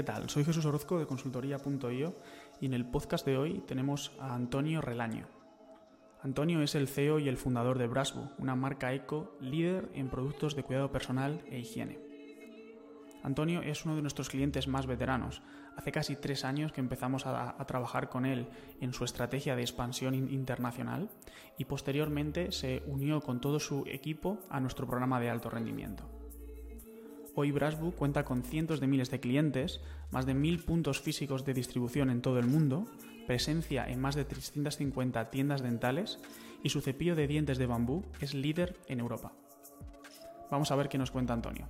[0.00, 0.30] ¿Qué tal?
[0.30, 2.16] Soy Jesús Orozco de consultoría.io
[2.58, 5.26] y en el podcast de hoy tenemos a Antonio Relaño.
[6.22, 10.56] Antonio es el CEO y el fundador de Brasbu, una marca eco líder en productos
[10.56, 11.98] de cuidado personal e higiene.
[13.22, 15.42] Antonio es uno de nuestros clientes más veteranos.
[15.76, 18.48] Hace casi tres años que empezamos a trabajar con él
[18.80, 21.10] en su estrategia de expansión internacional
[21.58, 26.19] y posteriormente se unió con todo su equipo a nuestro programa de alto rendimiento.
[27.34, 29.80] Hoy Brasbu cuenta con cientos de miles de clientes,
[30.10, 32.86] más de mil puntos físicos de distribución en todo el mundo,
[33.26, 36.18] presencia en más de 350 tiendas dentales
[36.62, 39.32] y su cepillo de dientes de bambú es líder en Europa.
[40.50, 41.68] Vamos a ver qué nos cuenta Antonio.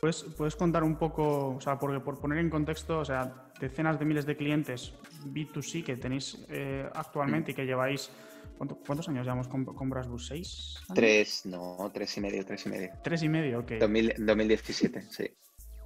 [0.00, 3.98] ¿Puedes, puedes contar un poco, o sea, porque por poner en contexto, o sea, decenas
[3.98, 4.92] de miles de clientes
[5.24, 8.10] B2C que tenéis eh, actualmente y que lleváis
[8.58, 10.26] ¿Cuántos años llevamos con, con Brasbus?
[10.26, 10.76] ¿Seis?
[10.94, 12.90] Tres, no, tres y medio, tres y medio.
[13.02, 13.72] Tres y medio, ok.
[14.18, 15.24] 2017, sí.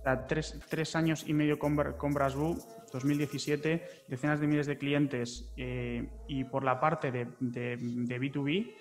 [0.01, 5.53] O sea, tres, tres, años y medio con, con 2017, decenas de miles de clientes
[5.57, 8.75] eh, y por la parte de, de, de B2B,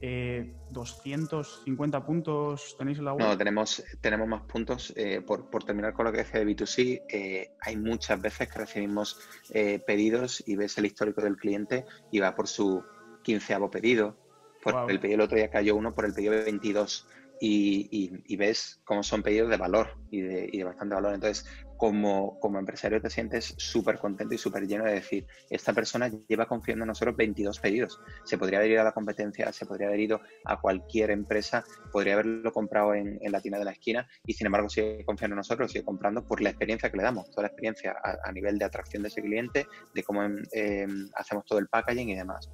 [0.00, 3.26] eh, 250 puntos tenéis en la web.
[3.26, 4.92] No, tenemos, tenemos más puntos.
[4.96, 8.58] Eh, por, por, terminar con lo que decía de B2C, eh, hay muchas veces que
[8.58, 9.18] recibimos
[9.50, 12.84] eh, pedidos y ves el histórico del cliente y va por su
[13.22, 14.16] quinceavo pedido.
[14.62, 14.88] Por wow.
[14.88, 17.06] el pedido el otro día cayó uno por el pedido de 22
[17.40, 21.14] y, y, y ves cómo son pedidos de valor y de, y de, bastante valor.
[21.14, 21.46] Entonces,
[21.78, 26.46] como, como empresario te sientes súper contento y súper lleno de decir, esta persona lleva
[26.46, 28.00] confiando en nosotros 22 pedidos.
[28.24, 32.14] Se podría haber ido a la competencia, se podría haber ido a cualquier empresa, podría
[32.14, 35.70] haberlo comprado en, la tienda de la esquina y sin embargo sigue confiando en nosotros,
[35.70, 39.02] sigue comprando por la experiencia que le damos, toda la experiencia a, nivel de atracción
[39.02, 42.50] de ese cliente, de cómo eh, hacemos todo el packaging y demás.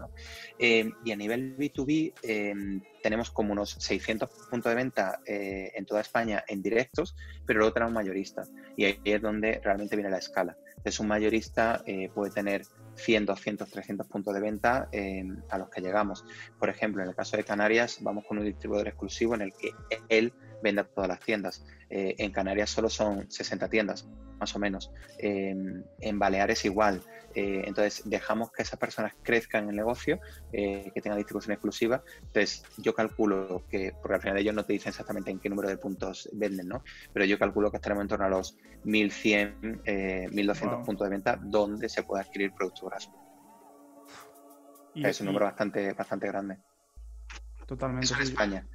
[0.58, 2.54] Eh, y a nivel B2B eh,
[3.04, 7.14] tenemos como unos 600 puntos de venta eh, en toda España en directos,
[7.44, 8.50] pero luego tenemos mayoristas.
[8.78, 10.56] Y ahí es donde realmente viene la escala.
[10.68, 12.62] Entonces, un mayorista eh, puede tener
[12.96, 16.24] 100, 200, 300 puntos de venta eh, a los que llegamos.
[16.58, 19.70] Por ejemplo, en el caso de Canarias, vamos con un distribuidor exclusivo en el que
[20.08, 20.32] él
[20.64, 21.64] vende a todas las tiendas.
[21.90, 24.08] Eh, en Canarias solo son 60 tiendas,
[24.40, 24.90] más o menos.
[25.18, 25.54] Eh,
[26.00, 27.02] en Baleares igual.
[27.34, 30.20] Eh, entonces, dejamos que esas personas crezcan en el negocio,
[30.50, 32.02] que tengan distribución exclusiva.
[32.22, 35.68] Entonces, yo calculo que, porque al final ellos no te dicen exactamente en qué número
[35.68, 36.82] de puntos venden, ¿no?
[37.12, 40.84] Pero yo calculo que estaremos en torno a los 1.100, 1.200 wow.
[40.84, 43.20] puntos de venta donde se puede adquirir producto Brasbo.
[44.94, 46.56] Es un número bastante, bastante grande.
[47.66, 48.04] Totalmente.
[48.04, 48.66] Eso en España.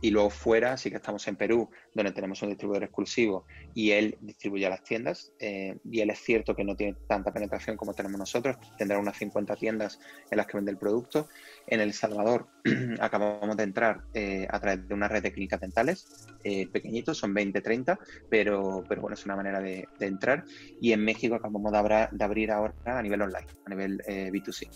[0.00, 4.16] Y luego fuera sí que estamos en Perú, donde tenemos un distribuidor exclusivo y él
[4.20, 5.32] distribuye a las tiendas.
[5.38, 9.16] Eh, y él es cierto que no tiene tanta penetración como tenemos nosotros, tendrá unas
[9.16, 9.98] 50 tiendas
[10.30, 11.28] en las que vende el producto.
[11.66, 12.48] En El Salvador
[13.00, 17.34] acabamos de entrar eh, a través de una red de clínicas dentales, eh, pequeñitos, son
[17.34, 17.98] 20, 30,
[18.28, 20.44] pero, pero bueno, es una manera de, de entrar.
[20.80, 24.68] Y en México acabamos de, abra, de, abrir ahora a nivel online, a nivel B2C.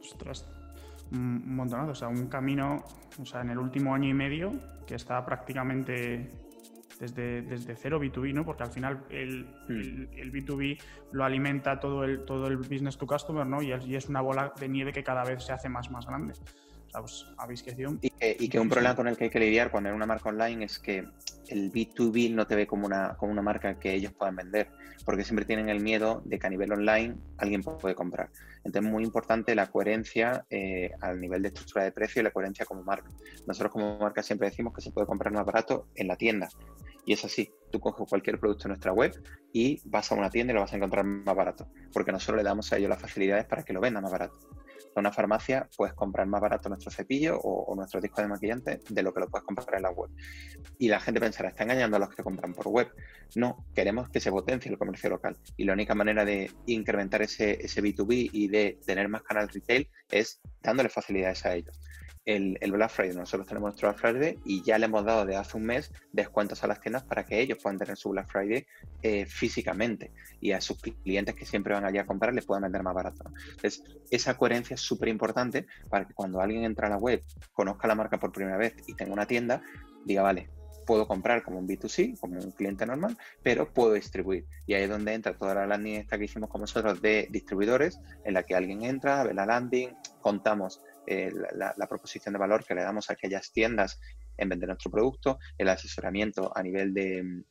[0.00, 0.46] Ostras,
[1.12, 2.84] un montonazo, o sea, un camino,
[3.20, 4.52] o sea, en el último año y medio
[4.86, 6.30] que está prácticamente
[6.98, 8.44] desde, desde cero B2B, ¿no?
[8.44, 10.78] Porque al final el, el, el, B2B
[11.12, 13.62] lo alimenta todo el, todo el business to customer, ¿no?
[13.62, 16.06] Y es, y es, una bola de nieve que cada vez se hace más, más
[16.06, 16.34] grande.
[17.38, 17.96] Habéis crecido.
[18.00, 20.06] Y que, y que un problema con el que hay que lidiar cuando eres una
[20.06, 21.06] marca online es que
[21.48, 24.68] el B2B no te ve como una, como una marca que ellos puedan vender,
[25.04, 28.30] porque siempre tienen el miedo de que a nivel online alguien puede comprar.
[28.64, 32.30] Entonces es muy importante la coherencia eh, al nivel de estructura de precio y la
[32.30, 33.10] coherencia como marca.
[33.46, 36.48] Nosotros como marca siempre decimos que se puede comprar más barato en la tienda.
[37.04, 39.12] Y es así, tú coges cualquier producto en nuestra web
[39.52, 42.44] y vas a una tienda y lo vas a encontrar más barato, porque nosotros le
[42.44, 44.38] damos a ellos las facilidades para que lo vendan más barato.
[44.94, 49.02] En una farmacia puedes comprar más barato nuestro cepillo o, nuestro disco de maquillante de
[49.02, 50.10] lo que lo puedes comprar en la web.
[50.78, 52.92] Y la gente pensará, está engañando a los que compran por web.
[53.34, 55.36] No, queremos que se potencie el comercio local.
[55.56, 59.88] Y la única manera de incrementar ese, ese B2B y de tener más canal retail
[60.10, 61.78] es dándole facilidades a ellos
[62.24, 63.16] el, Black Friday.
[63.16, 66.62] Nosotros tenemos nuestro Black Friday y ya le hemos dado de hace un mes descuentos
[66.62, 68.66] a las tiendas para que ellos puedan tener su Black Friday
[69.02, 72.82] eh, físicamente y a sus clientes que siempre van allá a comprar les puedan vender
[72.82, 73.24] más barato.
[73.50, 77.88] Entonces, esa coherencia es súper importante para que cuando alguien entra a la web, conozca
[77.88, 79.62] la marca por primera vez y tenga una tienda,
[80.04, 80.48] diga, vale,
[80.86, 84.46] puedo comprar como un B2C, como un cliente normal, pero puedo distribuir.
[84.66, 88.00] Y ahí es donde entra toda la landing esta que hicimos con nosotros de distribuidores,
[88.24, 92.74] en la que alguien entra, ve la landing, contamos eh, la, proposición de valor que
[92.74, 94.00] le damos a aquellas tiendas
[94.36, 97.44] en vender nuestro producto, el asesoramiento a nivel de,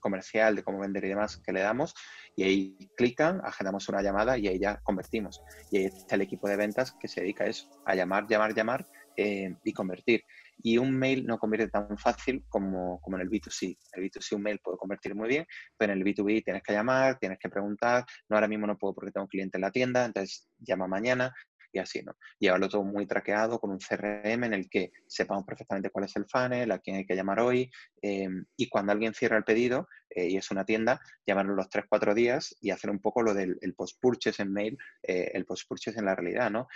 [0.00, 1.94] comercial, de cómo vender y demás que le damos,
[2.36, 5.42] y ahí clican, agendamos una llamada y ahí ya convertimos.
[5.70, 8.54] Y ahí está el equipo de ventas que se dedica a eso, a llamar, llamar,
[8.54, 8.86] llamar
[9.16, 10.22] eh, y convertir.
[10.62, 13.76] Y un mail no convierte tan fácil como, como en el B2C.
[13.92, 16.72] En el B2C un mail puede convertir muy bien, pero en el B2B tienes que
[16.72, 19.70] llamar, tienes que preguntar, no ahora mismo no puedo porque tengo un cliente en la
[19.70, 21.32] tienda, entonces llama mañana,
[21.74, 22.16] y así, ¿no?
[22.38, 26.24] Llevarlo todo muy traqueado con un CRM en el que sepamos perfectamente cuál es el
[26.26, 30.28] funnel, a quién hay que llamar hoy, eh, y cuando alguien cierra el pedido eh,
[30.28, 34.42] y es una tienda, llamarlo los 3-4 días y hacer un poco lo del post-purchase
[34.42, 36.68] en mail, eh, el post-purchase en la realidad, ¿no?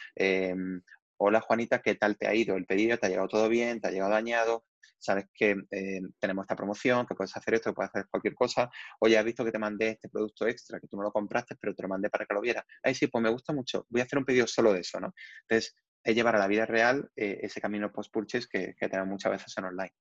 [1.20, 2.96] Hola Juanita, ¿qué tal te ha ido el pedido?
[2.96, 3.80] ¿Te ha llegado todo bien?
[3.80, 4.64] ¿Te ha llegado dañado?
[4.98, 8.70] Sabes que eh, tenemos esta promoción, que puedes hacer esto, que puedes hacer cualquier cosa.
[9.00, 11.74] Oye, has visto que te mandé este producto extra, que tú no lo compraste, pero
[11.74, 12.64] te lo mandé para que lo vieras.
[12.82, 13.86] Ahí sí, pues me gusta mucho.
[13.88, 15.14] Voy a hacer un pedido solo de eso, ¿no?
[15.48, 19.32] Entonces, es llevar a la vida real eh, ese camino post-purchase que, que tenemos muchas
[19.32, 19.92] veces en online.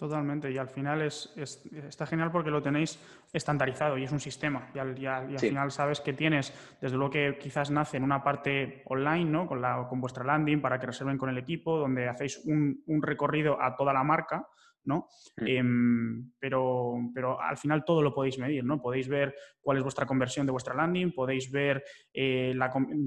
[0.00, 2.98] Totalmente, y al final es, está genial porque lo tenéis
[3.34, 4.70] estandarizado y es un sistema.
[4.74, 9.30] Y al, final sabes que tienes, desde lo que quizás nace en una parte online,
[9.30, 9.46] ¿no?
[9.46, 13.02] con, la, con vuestra landing para que reserven con el equipo, donde hacéis un, un
[13.02, 14.48] recorrido a toda la marca,
[14.84, 15.08] ¿no?
[15.36, 15.46] Mm.
[15.46, 18.80] Em, pero, pero al final todo lo podéis medir, ¿no?
[18.80, 22.54] Podéis ver cuál es vuestra conversión de vuestra landing, podéis ver eh,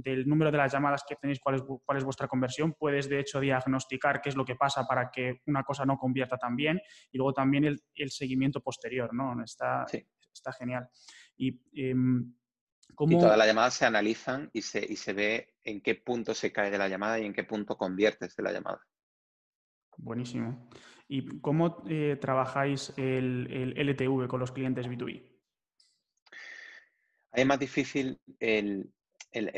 [0.04, 3.20] del número de las llamadas que tenéis, cuál es, cuál es vuestra conversión, puedes de
[3.20, 6.82] hecho diagnosticar qué es lo que pasa para que una cosa no convierta tan bien
[7.12, 9.44] y luego también el, el seguimiento posterior, ¿no?
[9.44, 9.86] Está,
[10.34, 10.88] está genial.
[11.36, 12.34] Y, em,
[13.00, 16.52] y todas las llamadas se analizan y se, y se ve en qué punto se
[16.52, 18.82] cae de la llamada y en qué punto conviertes de la llamada.
[19.98, 20.70] Buenísimo.
[21.08, 25.24] ¿Y cómo eh, trabajáis el, LTV con los clientes B2B?
[27.34, 28.92] Es más difícil el,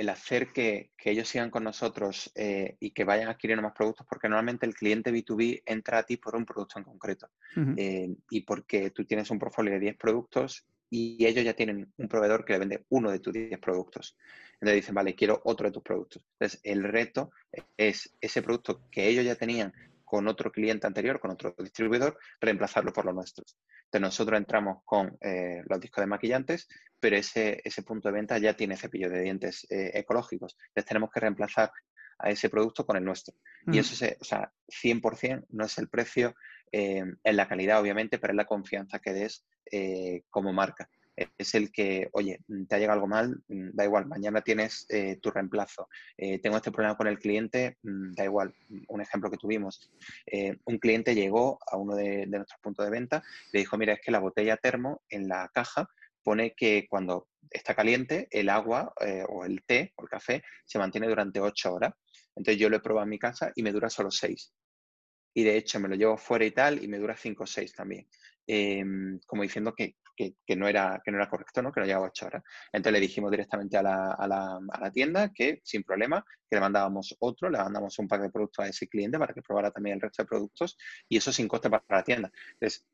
[0.10, 4.66] hacer que, ellos sigan con nosotros eh, y que vayan adquiriendo más productos, porque normalmente
[4.66, 7.30] el cliente B2B entra a ti por un producto en concreto
[7.78, 12.08] eh, y porque tú tienes un portfolio de 10 productos y ellos ya tienen un
[12.08, 14.18] proveedor que le vende uno de tus 10 productos.
[14.54, 16.24] Entonces dicen, vale, quiero otro de tus productos.
[16.34, 17.32] Entonces el reto
[17.78, 19.74] es ese producto que ellos ya tenían
[20.06, 23.57] con otro cliente anterior, con otro distribuidor, reemplazarlo por los nuestros.
[23.86, 26.68] Entonces nosotros entramos con eh, los discos de maquillantes,
[27.00, 30.56] pero ese, ese punto de venta ya tiene cepillo de dientes eh, ecológicos.
[30.68, 31.72] Entonces tenemos que reemplazar
[32.19, 33.36] a ese producto con el nuestro.
[33.66, 33.80] Y mm.
[33.80, 36.36] eso, es, o sea, 100% no es el precio,
[36.72, 39.46] eh, en la calidad obviamente, pero es la confianza que des
[40.30, 44.42] como marca es el que, oye, te ha llegado algo mal, mm, da igual, mañana
[44.42, 45.88] tienes eh, tu reemplazo.
[46.18, 48.54] Eh, tengo este problema con el cliente, mm, da igual.
[48.88, 49.92] Un ejemplo que tuvimos,
[50.26, 54.02] eh, un cliente llegó a uno de, nuestros puntos de venta le dijo, mira, es
[54.02, 55.90] que la botella termo en la caja
[56.24, 58.94] pone que cuando está caliente, el agua
[59.30, 61.94] o el té o el café se mantiene durante ocho horas.
[62.36, 64.52] Entonces yo lo he probado en mi casa y me dura solo seis.
[65.34, 67.74] Y de hecho me lo llevo fuera y tal y me dura cinco o seis
[67.74, 68.08] también.
[68.48, 69.96] Em, como diciendo que,
[70.56, 71.72] no era, que no era correcto, ¿no?
[71.72, 72.44] que no llegaba a 8 horas.
[72.72, 76.56] Entonces le dijimos directamente a la, a, la, a la, tienda que sin problema, que
[76.56, 79.72] le mandábamos otro, le mandamos un pack de productos a ese cliente para que probara
[79.72, 80.78] también el resto de productos
[81.10, 82.32] y eso sin coste para la tienda.
[82.54, 82.86] Entonces,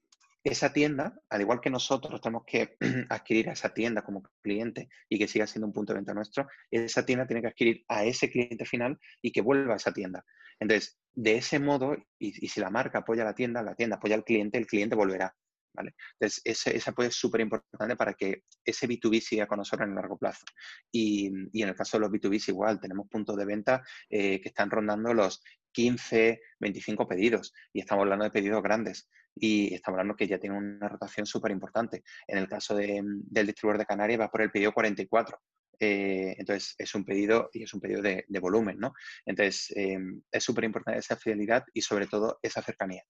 [0.44, 2.76] esa tienda, al igual que nosotros tenemos que
[3.10, 6.48] adquirir a esa tienda como cliente y que siga siendo un punto de venta nuestro,
[6.72, 10.26] esa tienda tiene que adquirir a ese cliente final y que vuelva a esa tienda.
[10.60, 13.98] Entonces, de ese modo, y, y si la marca apoya a la tienda, la tienda
[13.98, 15.36] apoya al cliente, el cliente volverá.
[15.78, 19.96] Entonces, ese, apoyo es súper importante para que ese B2B siga con nosotros en el
[19.96, 20.46] largo plazo.
[20.92, 24.70] Y, en el caso de los B2B igual, tenemos puntos de venta eh, que están
[24.70, 25.42] rondando los
[25.74, 30.58] 15, 25 pedidos y estamos hablando de pedidos grandes y estamos hablando que ya tiene
[30.58, 32.04] una rotación súper importante.
[32.28, 35.40] En el caso del distribuidor de Canarias va por el pedido 44.
[35.80, 38.94] Eh, entonces es un pedido y es un pedido de, volumen, ¿no?
[39.26, 39.98] Entonces eh,
[40.32, 43.04] es súper importante esa fidelidad y sobre todo esa cercanía.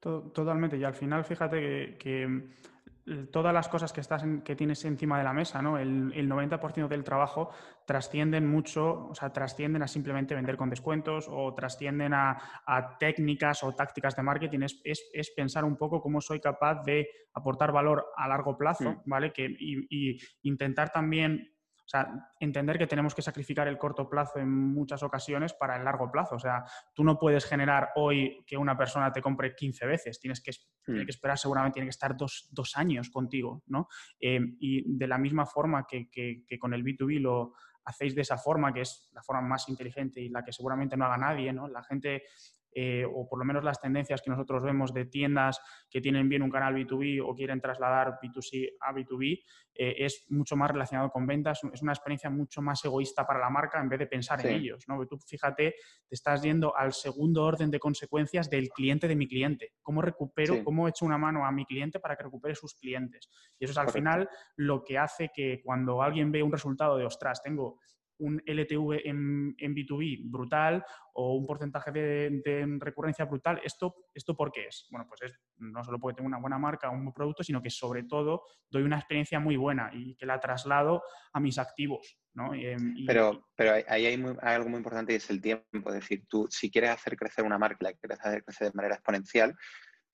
[0.00, 0.78] Totalmente.
[0.78, 5.24] Y al final, fíjate que, mm, todas las cosas que, estás que tienes encima de
[5.24, 5.78] la mesa, ¿no?
[5.78, 7.50] El, 90% del trabajo
[7.86, 13.72] trascienden mucho, o sea, trascienden a simplemente vender con descuentos o trascienden a, técnicas o
[13.72, 14.60] tácticas de marketing.
[14.84, 19.02] Es, pensar un poco cómo soy capaz de aportar valor a largo plazo, mm.
[19.04, 19.32] ¿vale?
[19.32, 21.59] Que, y intentar también
[21.90, 25.82] o sea, entender que tenemos que sacrificar el corto plazo en muchas ocasiones para el
[25.82, 26.36] largo plazo.
[26.36, 26.62] O sea,
[26.94, 30.20] tú no puedes generar hoy que una persona te compre 15 veces.
[30.20, 30.52] Tienes que,
[30.86, 31.04] mm.
[31.04, 33.88] que esperar, seguramente tiene que estar dos, años contigo, ¿no?
[34.20, 37.54] Eh, y de la misma forma que, que, con el B2B lo
[37.84, 41.06] hacéis de esa forma, que es la forma más inteligente y la que seguramente no
[41.06, 41.66] haga nadie, ¿no?
[41.66, 42.22] La gente
[42.72, 46.42] eh, o por lo menos las tendencias que nosotros vemos de tiendas que tienen bien
[46.42, 49.42] un canal B2B o quieren trasladar B2C a B2B,
[49.74, 53.50] eh, es mucho más relacionado con ventas, es una experiencia mucho más egoísta para la
[53.50, 54.84] marca en vez de pensar en ellos.
[54.88, 55.04] ¿no?
[55.06, 55.74] Tú fíjate,
[56.06, 59.74] te estás yendo al segundo orden de consecuencias del cliente de mi cliente.
[59.82, 63.28] ¿Cómo recupero, cómo echo una mano a mi cliente para que recupere sus clientes?
[63.58, 67.04] Y eso es al final lo que hace que cuando alguien ve un resultado de,
[67.04, 67.80] ostras, tengo
[68.20, 70.84] un LTV en, B2B brutal
[71.14, 73.60] o un porcentaje de, recurrencia brutal.
[73.64, 74.86] ¿Esto, ¿Esto por qué es?
[74.90, 77.70] Bueno, pues es no solo porque tengo una buena marca, un buen producto, sino que
[77.70, 82.18] sobre todo doy una experiencia muy buena y que la traslado a mis activos.
[83.06, 85.88] pero, pero ahí hay, algo muy importante y es el tiempo.
[85.88, 88.18] Es decir, tú si quieres hacer crecer una marca, la quieres
[88.60, 89.56] de manera exponencial,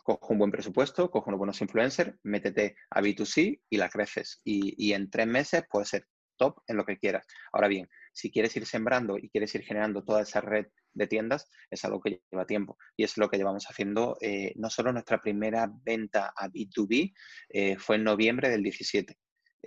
[0.07, 4.41] coge un buen presupuesto, coge unos buenos influencers, métete a B2C y la creces.
[4.45, 6.07] Y, en tres meses puede ser
[6.37, 7.27] top en lo que quieras.
[7.53, 11.51] Ahora bien, si quieres ir sembrando y quieres ir generando toda esa red de tiendas,
[11.71, 12.79] es algo que lleva tiempo.
[12.97, 14.17] Y es lo que llevamos haciendo.
[14.21, 17.15] Eh, no solo nuestra primera venta a B2B
[17.51, 19.19] eh, fue en noviembre del 17.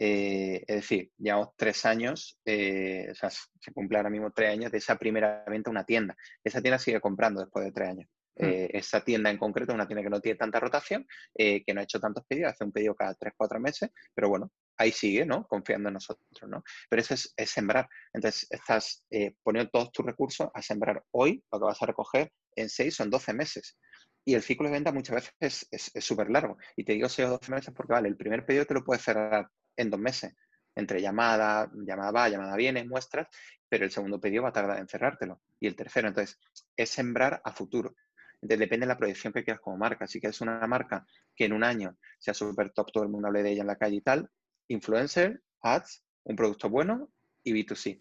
[0.02, 4.78] Eh, es decir, llevamos tres años, o sea, se cumple ahora mismo tres años de
[4.78, 6.16] esa primera venta a una tienda.
[6.44, 8.10] Esa tienda sigue comprando después de tres años.
[8.40, 8.46] Hmm.
[8.46, 11.06] Eh, esa tienda en concreto una tienda que no tiene tanta rotación,
[11.36, 14.30] eh, que no ha hecho tantos pedidos, hace un pedido cada 3, 4 meses, pero
[14.30, 15.46] bueno, ahí sigue, ¿no?
[15.46, 16.64] Confiando en nosotros, ¿no?
[16.90, 17.90] Pero eso es, sembrar.
[18.14, 22.32] Entonces, estás eh, poniendo todos tus recursos a sembrar hoy lo que vas a recoger
[22.56, 23.78] en 6 o en 12 meses.
[24.24, 26.58] Y el ciclo de venta muchas veces es súper largo.
[26.78, 29.04] Y te digo 6 o 12 meses porque, vale, el primer pedido te lo puedes
[29.04, 30.34] cerrar en dos meses,
[30.76, 33.28] entre llamada, llamada va, llamada viene, muestras,
[33.68, 35.42] pero el segundo pedido va a tardar en cerrártelo.
[35.60, 36.40] Y el tercero, entonces,
[36.76, 37.96] es sembrar a futuro
[38.42, 40.08] depende de la proyección que quieras como marca.
[40.08, 41.06] Si quieres una marca
[41.36, 43.78] que en un año sea súper top, todo el mundo hable de ella en la
[43.78, 44.30] calle y tal,
[44.68, 47.10] influencer, ads, un producto bueno
[47.44, 48.00] y B2C.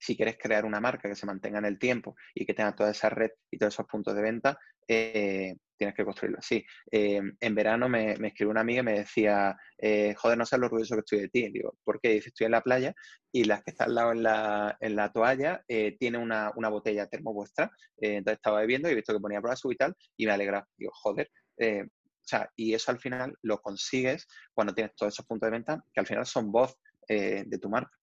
[0.00, 2.90] Si quieres crear una marca que se mantenga en el tiempo y que tenga toda
[2.90, 4.58] esa red y todos esos puntos de venta,
[4.92, 6.64] eh, tienes que construirlo así.
[6.90, 10.66] Eh, en verano me, escribió una amiga y me decía, eh, joder, no sabes lo
[10.66, 11.48] orgulloso que estoy de ti.
[11.52, 12.08] Digo, ¿por qué?
[12.08, 12.92] Dice, estoy en la playa
[13.30, 15.64] y las que están al lado en la, en la toalla
[15.98, 17.70] tiene una, una, botella termo vuestra.
[17.98, 20.66] entonces estaba bebiendo y he visto que ponía pruebas y tal y me alegra.
[20.76, 21.30] Digo, joder.
[21.56, 21.86] o
[22.22, 26.00] sea, y eso al final lo consigues cuando tienes todos esos puntos de venta que
[26.00, 26.76] al final son voz
[27.08, 27.99] de tu marca.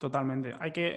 [0.00, 0.54] Totalmente.
[0.58, 0.96] Hay que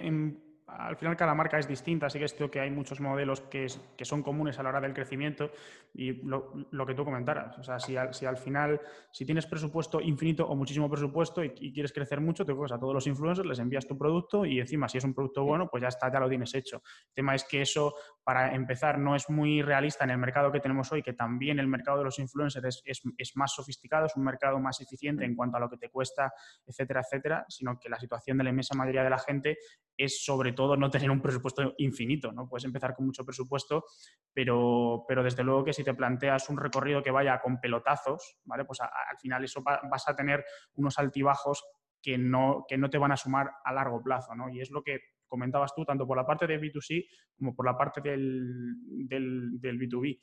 [0.78, 3.66] al final cada marca es distinta, así que es que hay muchos modelos que,
[3.96, 5.50] que, son comunes a la hora del crecimiento
[5.92, 7.58] y lo, que tú comentaras.
[7.58, 8.80] O sea, si al, si al, final,
[9.12, 12.94] si tienes presupuesto infinito o muchísimo presupuesto y, quieres crecer mucho, te coges a todos
[12.94, 15.88] los influencers, les envías tu producto y encima si es un producto bueno, pues ya
[15.88, 16.82] está, ya lo tienes hecho.
[17.08, 20.60] El tema es que eso, para empezar, no es muy realista en el mercado que
[20.60, 24.24] tenemos hoy, que también el mercado de los influencers es, es más sofisticado, es un
[24.24, 26.32] mercado más eficiente en cuanto a lo que te cuesta,
[26.66, 29.58] etcétera, etcétera, sino que la situación de la inmensa mayoría de la gente
[29.96, 32.48] es sobre todo no tener un presupuesto infinito, ¿no?
[32.48, 33.84] Puedes empezar con mucho presupuesto,
[34.32, 38.64] pero, pero desde luego que si te planteas un recorrido que vaya con pelotazos, ¿vale?
[38.64, 41.64] Pues al final eso vas a tener unos altibajos
[42.02, 44.48] que no, que no te van a sumar a largo plazo, ¿no?
[44.50, 47.76] Y es lo que comentabas tú, tanto por la parte de B2C como por la
[47.76, 48.74] parte del,
[49.08, 50.18] del, B2B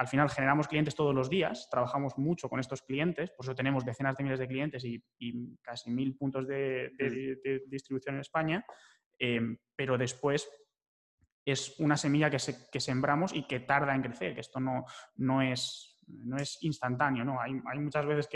[0.00, 3.84] al final generamos clientes todos los días, trabajamos mucho con estos clientes, por eso tenemos
[3.84, 5.02] decenas de miles de clientes y,
[5.60, 8.64] casi mil puntos de, de, distribución en España.
[9.22, 10.50] Em, pero después
[11.44, 12.38] es una semilla que,
[12.80, 14.86] sembramos y que tarda en crecer, que esto no,
[15.16, 17.38] no, es, no es instantáneo, ¿no?
[17.38, 18.28] Hay, muchas veces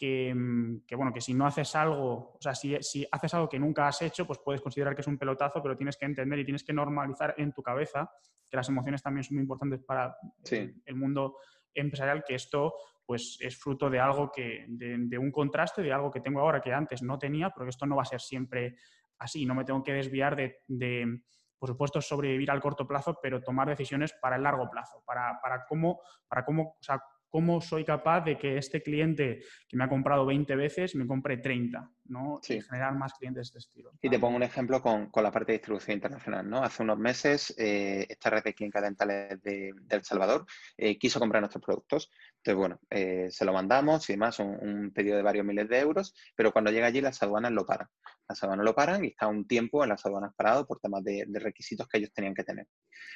[0.00, 2.74] em, que, bueno, que si no haces algo, o sea, si,
[3.10, 5.98] haces algo que nunca has hecho, pues puedes considerar que es un pelotazo, pero tienes
[5.98, 8.10] que entender y tienes que normalizar en tu cabeza
[8.48, 10.16] que las emociones también son muy importantes para
[10.50, 11.36] el, mundo
[11.74, 12.74] empresarial, que esto
[13.04, 16.60] pues es fruto de algo que, de, de, un contraste, de algo que tengo ahora
[16.60, 18.76] que antes no tenía, porque esto no va a ser siempre
[19.18, 21.22] así, no me tengo que desviar de,
[21.58, 25.64] por supuesto, sobrevivir al corto plazo, pero tomar decisiones para el largo plazo, para, para
[25.66, 29.88] cómo, para cómo, o sea, cómo soy capaz de que este cliente que me ha
[29.88, 32.40] comprado 20 veces me compre 30, ¿no?
[32.48, 33.92] Y generar más clientes de este estilo.
[34.00, 36.62] Y te pongo un ejemplo con, la parte de distribución internacional, ¿no?
[36.62, 41.42] Hace unos meses, eh, esta red de clínicas dentales de, El Salvador eh, quiso comprar
[41.42, 42.10] nuestros productos.
[42.36, 45.78] Entonces, bueno, eh, se lo mandamos y demás, un, un, pedido de varios miles de
[45.78, 47.88] euros, pero cuando llega allí las aduanas lo paran.
[48.28, 51.26] Las aduanas lo paran y está un tiempo en las aduanas parado por temas de,
[51.32, 52.66] requisitos que ellos tenían que tener.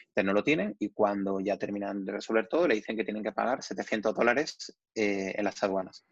[0.08, 3.22] Entonces no lo tienen y cuando ya terminan de resolver todo le dicen que tienen
[3.22, 6.04] que pagar 700 dólares eh, en las aduanas.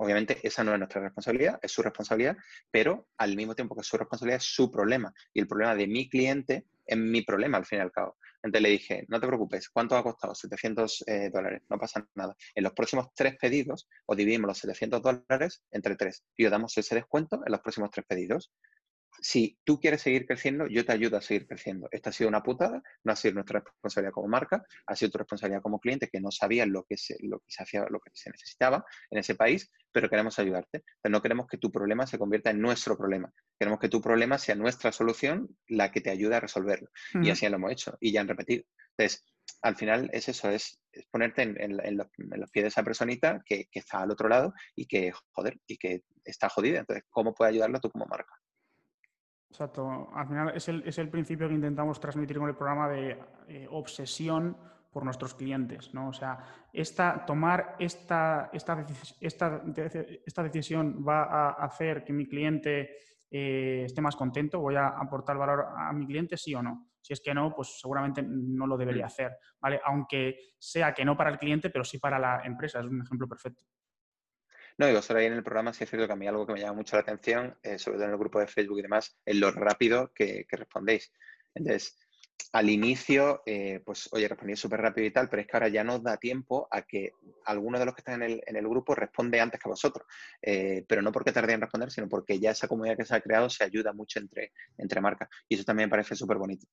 [0.00, 2.36] Obviamente esa no es nuestra responsabilidad, es su responsabilidad,
[2.70, 6.08] pero al mismo tiempo que su responsabilidad es su problema y el problema de mi
[6.08, 8.16] cliente es mi problema al fin y al cabo.
[8.42, 10.34] Entonces le dije, no te preocupes, ¿cuánto ha costado?
[10.34, 12.36] 700 eh, dólares, no pasa nada.
[12.54, 16.78] En los próximos tres pedidos, os dividimos los 700 dólares entre tres y os damos
[16.78, 18.52] ese descuento en los próximos tres pedidos
[19.20, 21.88] si tú quieres seguir creciendo, yo te ayudo a seguir creciendo.
[21.90, 25.18] Esta ha sido una putada, no ha sido nuestra responsabilidad como marca, ha sido tu
[25.18, 28.10] responsabilidad como cliente que no sabías lo que se, lo que se hacía, lo que
[28.14, 30.84] se necesitaba en ese país, pero queremos ayudarte.
[31.00, 33.32] Pero no queremos que tu problema se convierta en nuestro problema.
[33.58, 36.88] Queremos que tu problema sea nuestra solución la que te ayude a resolverlo.
[37.22, 38.64] Y así lo hemos hecho y ya han repetido.
[38.96, 39.24] Entonces,
[39.62, 42.06] al final es eso, es, ponerte en, los,
[42.50, 46.02] pies de esa personita que, que está al otro lado y que, joder, y que
[46.24, 46.80] está jodida.
[46.80, 48.32] Entonces, ¿cómo puede ayudarlo tú como marca?
[49.50, 50.08] Exacto.
[50.14, 53.66] Al final es el, es el principio que intentamos transmitir con el programa de eh,
[53.70, 54.56] obsesión
[54.90, 56.08] por nuestros clientes, ¿no?
[56.08, 56.38] O sea,
[56.72, 58.86] esta, tomar esta, esta,
[59.20, 59.62] esta,
[60.24, 62.96] esta decisión va a hacer que mi cliente
[63.30, 66.90] eh, esté más contento, voy a aportar valor a mi cliente, sí o no.
[67.00, 69.80] Si es que no, pues seguramente no lo debería hacer, ¿vale?
[69.84, 73.28] Aunque sea que no para el cliente, pero sí para la empresa, es un ejemplo
[73.28, 73.62] perfecto.
[74.78, 76.52] No, digo, solo ahí en el programa sí es cierto que a mí algo que
[76.52, 79.18] me llama mucho la atención, eh, sobre todo en el grupo de Facebook y demás,
[79.24, 81.12] es lo rápido que, respondéis.
[81.52, 81.98] Entonces,
[82.52, 85.82] al inicio, eh, pues oye, respondí súper rápido y tal, pero es que ahora ya
[85.82, 87.10] nos da tiempo a que
[87.46, 90.06] alguno de los que están en el, grupo responde antes que vosotros.
[90.40, 93.20] Eh, pero no porque tardé en responder, sino porque ya esa comunidad que se ha
[93.20, 95.28] creado se ayuda mucho entre, entre marcas.
[95.48, 96.68] Y eso también me parece súper bonito.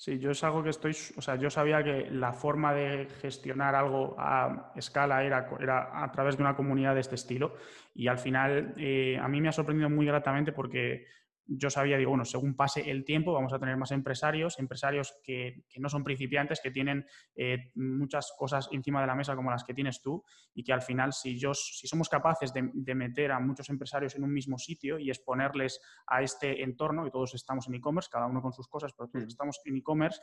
[0.00, 3.74] Sí, yo es algo que estoy, o sea, yo sabía que la forma de gestionar
[3.74, 7.56] algo a escala era, era a través de una comunidad de este estilo.
[7.96, 11.06] Y al final eh, a mí me ha sorprendido muy gratamente porque
[11.48, 15.64] yo sabía, digo, bueno, según pase el tiempo vamos a tener más empresarios, empresarios que,
[15.78, 19.72] no son principiantes, que tienen eh, muchas cosas encima de la mesa como las que
[19.72, 20.22] tienes tú
[20.54, 24.24] y que al final si, yo, si somos capaces de, meter a muchos empresarios en
[24.24, 28.42] un mismo sitio y exponerles a este entorno, y todos estamos en e-commerce, cada uno
[28.42, 29.28] con sus cosas, pero todos mm.
[29.28, 30.20] estamos en e-commerce,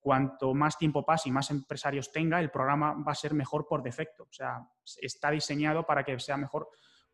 [0.00, 3.82] cuanto más tiempo pase y más empresarios tenga, el programa va a ser mejor por
[3.82, 4.24] defecto.
[4.24, 4.66] O sea,
[5.00, 6.68] está diseñado para que sea mejor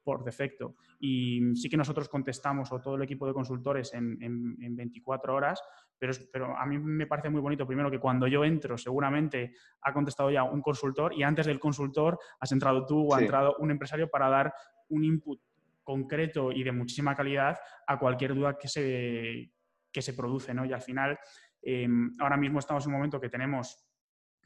[0.09, 0.77] por defecto.
[0.99, 5.63] Y sí que nosotros contestamos, o todo el equipo de consultores, en, 24 horas,
[5.99, 9.93] pero, pero, a mí me parece muy bonito, primero, que cuando yo entro, seguramente ha
[9.93, 13.71] contestado ya un consultor y antes del consultor has entrado tú o ha entrado un
[13.71, 14.55] empresario para dar
[14.89, 15.43] un input
[15.83, 19.53] concreto y de muchísima calidad a cualquier duda que se,
[19.93, 20.55] que se produce.
[20.55, 20.65] ¿no?
[20.65, 21.19] Y al final,
[21.61, 23.77] em, ahora mismo estamos en un momento que tenemos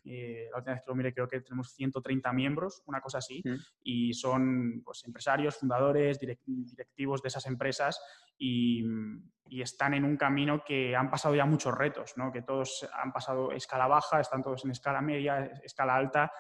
[0.05, 3.43] eh, la última vez que lo mire creo que tenemos 130 miembros, una cosa así,
[3.45, 3.55] mm.
[3.83, 8.01] y son pues, empresarios, fundadores, directivos de esas empresas
[8.37, 8.85] y,
[9.47, 12.33] y, están en un camino que han pasado ya muchos retos, ¿no?
[12.33, 16.33] que todos han pasado escala baja, están todos en escala media, escala alta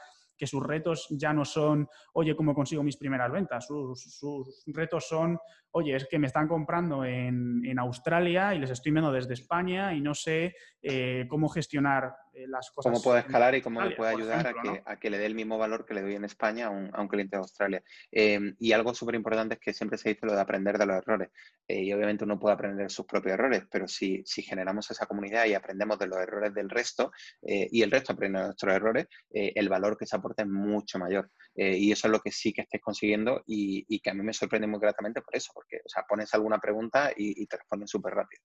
[0.42, 3.64] que sus retos ya no son, oye, ¿cómo consigo mis primeras ventas?
[3.64, 5.38] Sus, sus retos son,
[5.70, 9.94] oye, es que me están comprando en, en, Australia y les estoy viendo desde España
[9.94, 12.92] y no sé eh, cómo gestionar eh, las cosas.
[12.92, 15.34] Cómo puede escalar y cómo le puede ayudar a, que, a, que, le dé el
[15.34, 17.82] mismo valor que le doy en España a un, a un cliente de Australia.
[18.10, 20.96] Em, y algo súper importante es que siempre se dice lo de aprender de los
[20.96, 21.30] errores.
[21.68, 25.46] Eh, y obviamente uno puede aprender sus propios errores, pero si, si generamos esa comunidad
[25.46, 29.68] y aprendemos de los errores del resto y el resto aprende de nuestros errores, el
[29.68, 31.30] valor que se aporta es mucho mayor.
[31.54, 34.32] y eso es lo que sí que estés consiguiendo y, y que a mí me
[34.32, 38.14] sorprende muy gratamente por eso porque, o sea, pones alguna pregunta y, te responden súper
[38.14, 38.42] rápido.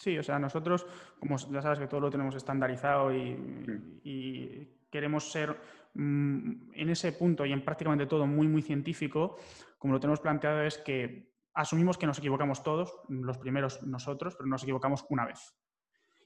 [0.00, 0.86] Sí, o sea, nosotros,
[1.18, 4.88] como ya sabes que todo lo tenemos estandarizado y, mm.
[4.90, 5.54] queremos ser
[5.92, 9.36] mm, en ese punto y en prácticamente todo muy, muy científico,
[9.76, 14.48] como lo tenemos planteado es que asumimos que nos equivocamos todos, los primeros nosotros, pero
[14.48, 15.54] nos equivocamos una vez.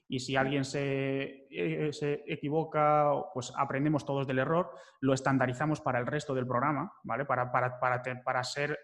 [0.07, 4.69] Y si alguien se, eh, se, equivoca, pues aprendemos todos del error,
[5.01, 7.25] lo estandarizamos para el resto del programa, ¿vale?
[7.25, 8.79] Para, para, para, para ser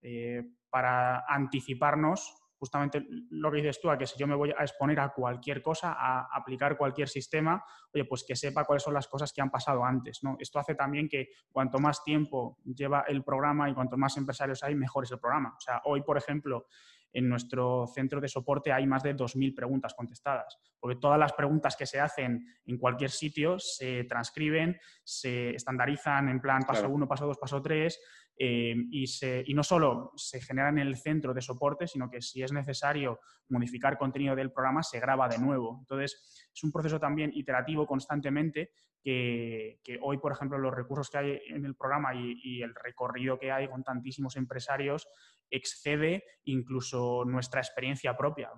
[0.00, 4.62] eh, para anticiparnos justamente lo que dices tú, a que si yo me voy a
[4.62, 7.60] exponer a cualquier cosa, a aplicar cualquier sistema,
[7.92, 10.36] oye, pues que sepa cuáles son las cosas que han pasado antes, ¿no?
[10.38, 14.76] Esto hace también que cuanto más tiempo lleva el programa y cuanto más empresarios hay,
[14.76, 15.54] mejor es el programa.
[15.56, 16.66] O sea, hoy, por ejemplo,
[17.12, 21.76] en nuestro centro de soporte hay más de 2.000 preguntas contestadas, porque todas las preguntas
[21.76, 27.26] que se hacen en cualquier sitio se transcriben, se estandarizan en plan paso 1, paso
[27.26, 28.00] 2, paso 3,
[28.44, 32.50] eh, y, no solo se genera en el centro de soporte, sino que si es
[32.50, 35.78] necesario modificar contenido del programa, se graba de nuevo.
[35.78, 38.72] Entonces, es un proceso también iterativo constantemente
[39.04, 43.52] que, hoy, por ejemplo, los recursos que hay en el programa y, el recorrido que
[43.52, 45.06] hay con tantísimos empresarios
[45.48, 48.50] excede incluso nuestra experiencia propia.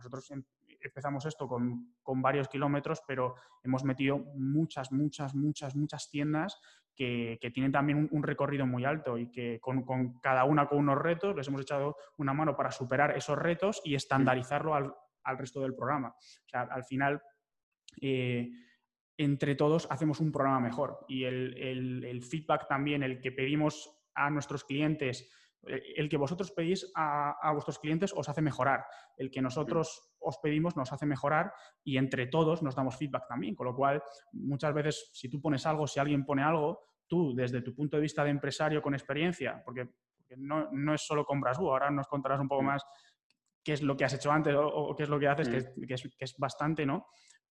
[0.88, 6.60] Empezamos esto con, con, varios kilómetros, pero hemos metido muchas, muchas, muchas, muchas tiendas
[6.94, 11.36] que, tienen también un, recorrido muy alto y que con, cada una con unos retos
[11.36, 14.94] les hemos echado una mano para superar esos retos y estandarizarlo al,
[15.38, 16.08] resto del programa.
[16.08, 17.22] O sea, al final,
[18.00, 18.50] eh,
[19.16, 24.64] entre todos hacemos un programa mejor y el, feedback también, el que pedimos a nuestros
[24.64, 25.30] clientes,
[25.66, 28.84] el que vosotros pedís a, a, vuestros clientes os hace mejorar.
[29.16, 33.54] El que nosotros os pedimos nos hace mejorar y entre todos nos damos feedback también.
[33.54, 37.62] Con lo cual, muchas veces, si tú pones algo, si alguien pone algo, tú, desde
[37.62, 39.88] tu punto de vista de empresario con experiencia, porque,
[40.36, 42.84] no, no, es solo con Brasbu, ahora nos contarás un poco más
[43.62, 45.56] qué es lo que has hecho antes o, qué es lo que haces, que,
[45.94, 47.06] es, que, es, bastante, ¿no?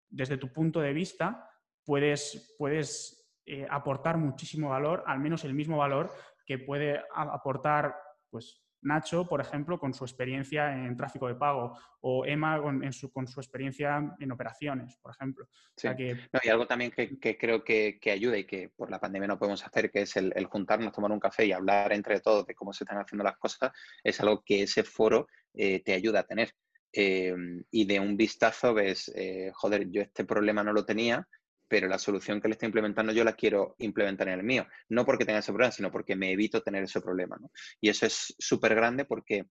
[0.10, 1.50] Desde tu punto de vista,
[1.84, 6.14] puedes, puedes eh, aportar muchísimo valor, al menos el mismo valor
[6.46, 7.96] que puede aportar
[8.30, 13.12] pues, Nacho, por ejemplo, con su experiencia en tráfico de pago, o Emma con, su,
[13.12, 15.48] con su, experiencia en operaciones, por ejemplo.
[15.76, 16.18] que...
[16.44, 19.90] y algo también que, creo que, ayuda y que por la pandemia no podemos hacer,
[19.90, 23.00] que es el, juntarnos, tomar un café y hablar entre todos de cómo se están
[23.00, 23.72] haciendo las cosas,
[24.04, 26.54] es algo que ese foro eh, te ayuda a tener.
[26.96, 27.34] Eh,
[27.72, 31.28] y de un vistazo ves, eh, joder, yo este problema no lo tenía,
[31.68, 34.68] pero la solución que le está implementando yo la quiero implementar en el mío.
[34.90, 37.38] No porque tenga ese problema, sino porque me evito tener ese problema.
[37.82, 39.48] Y eso es súper grande porque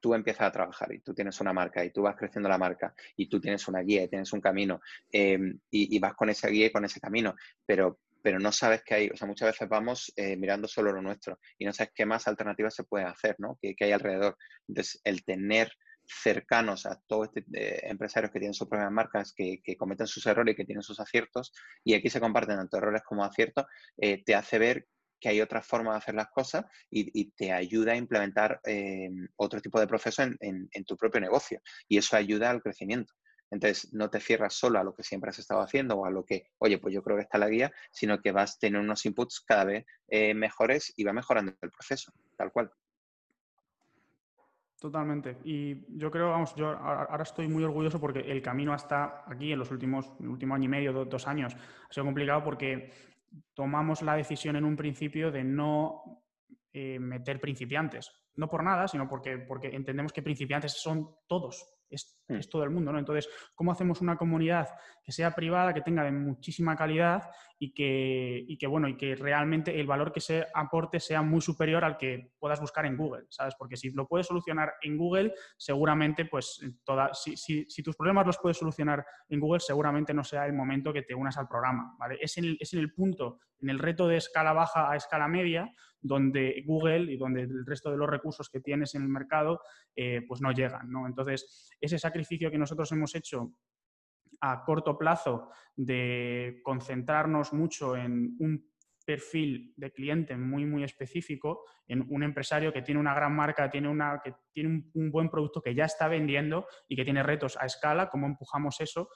[0.00, 2.94] tú empiezas a trabajar y tú tienes una marca y tú vas creciendo la marca
[3.16, 4.80] y tú tienes una guía y tienes un camino
[5.12, 7.34] em, y, vas con esa guía y con ese camino,
[7.66, 11.02] pero, pero no sabes qué hay, o sea, muchas veces vamos eh, mirando solo lo
[11.02, 13.58] nuestro y no sabes qué más alternativas se puede hacer, ¿no?
[13.60, 14.36] ¿Qué, qué hay alrededor?
[14.66, 15.70] Entonces, el tener
[16.10, 20.52] cercanos a todos este, eh, empresarios que tienen sus propias marcas, que, cometen sus errores
[20.52, 21.52] y que tienen sus aciertos,
[21.84, 23.64] y aquí se comparten tanto errores como aciertos,
[23.96, 24.86] eh, te hace ver
[25.20, 29.60] que hay otra forma de hacer las cosas y, te ayuda a implementar eh, otro
[29.60, 31.60] tipo de proceso en, tu propio negocio.
[31.88, 33.12] Y eso ayuda al crecimiento.
[33.50, 36.24] Entonces, no te cierras solo a lo que siempre has estado haciendo o a lo
[36.24, 39.04] que, oye, pues yo creo que está la guía, sino que vas a tener unos
[39.04, 39.84] inputs cada vez
[40.34, 42.72] mejores y va mejorando el proceso, tal cual.
[44.80, 45.36] Totalmente.
[45.44, 49.58] Y yo creo, vamos, yo ahora estoy muy orgulloso porque el camino hasta aquí, en
[49.58, 52.90] los últimos, el último año y medio, dos, años, ha sido complicado porque
[53.52, 56.24] tomamos la decisión en un principio de no
[56.72, 58.10] eh, meter principiantes.
[58.36, 61.80] No por nada, sino porque, porque entendemos que principiantes son todos.
[62.28, 62.34] Mm.
[62.36, 62.98] es, todo el mundo, ¿no?
[62.98, 64.68] Entonces, ¿cómo hacemos una comunidad
[65.02, 67.30] que sea privada, que tenga de muchísima calidad
[67.62, 71.42] y que, y que, bueno, y que realmente el valor que se aporte sea muy
[71.42, 73.54] superior al que puedas buscar en Google, ¿sabes?
[73.54, 78.38] Porque si lo puedes solucionar en Google, seguramente, pues, toda, si, si, tus problemas los
[78.38, 82.16] puedes solucionar en Google, seguramente no sea el momento que te unas al programa, ¿vale?
[82.18, 85.28] Es en el, es en el punto, en el reto de escala baja a escala
[85.28, 85.70] media,
[86.00, 89.60] donde Google y donde el resto de los recursos que tienes en el mercado
[89.94, 90.90] eh, pues no llegan.
[90.90, 91.06] ¿no?
[91.06, 93.52] Entonces, ese sacrificio que nosotros hemos hecho
[94.40, 98.70] a corto plazo de concentrarnos mucho en un
[99.04, 103.88] perfil de cliente muy, muy específico, en un empresario que tiene una gran marca, tiene
[103.88, 107.66] una, que tiene un, buen producto que ya está vendiendo y que tiene retos a
[107.66, 109.08] escala, cómo empujamos eso,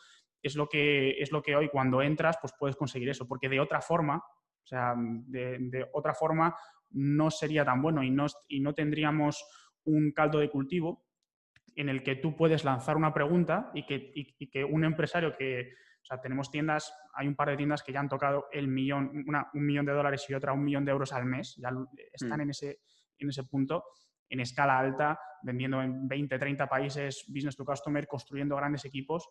[0.42, 3.60] es lo que, es lo que hoy cuando entras pues puedes conseguir eso, porque de
[3.60, 6.56] otra forma, o sea, de, otra forma
[6.90, 9.44] no sería tan bueno y no, y no tendríamos
[9.84, 11.04] un caldo de cultivo
[11.76, 14.12] en el que tú puedes lanzar una pregunta y que,
[14.50, 18.00] que un empresario que, o sea, tenemos tiendas, hay un par de tiendas que ya
[18.00, 21.24] han tocado el millón, un millón de dólares y otra un millón de euros al
[21.24, 21.70] mes, ya
[22.12, 22.42] están mm.
[22.42, 22.80] en, ese,
[23.18, 23.84] en ese punto,
[24.28, 29.28] en escala alta, vendiendo en 20, 30 países, business to customer, construyendo grandes equipos.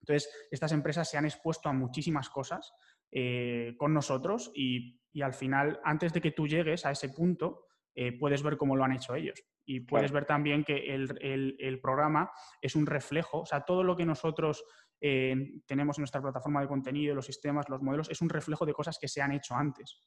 [0.00, 2.72] Entonces, estas empresas se han expuesto a muchísimas cosas
[3.10, 8.16] eh, con nosotros y, al final, antes de que tú llegues a ese punto, eh,
[8.18, 9.42] puedes ver cómo lo han hecho ellos.
[9.64, 14.04] Y puedes ver también que el, programa es un reflejo, o sea, todo lo que
[14.04, 14.64] nosotros
[15.00, 15.34] eh,
[15.66, 18.98] tenemos en nuestra plataforma de contenido, los sistemas, los modelos, es un reflejo de cosas
[18.98, 20.00] que se han hecho antes.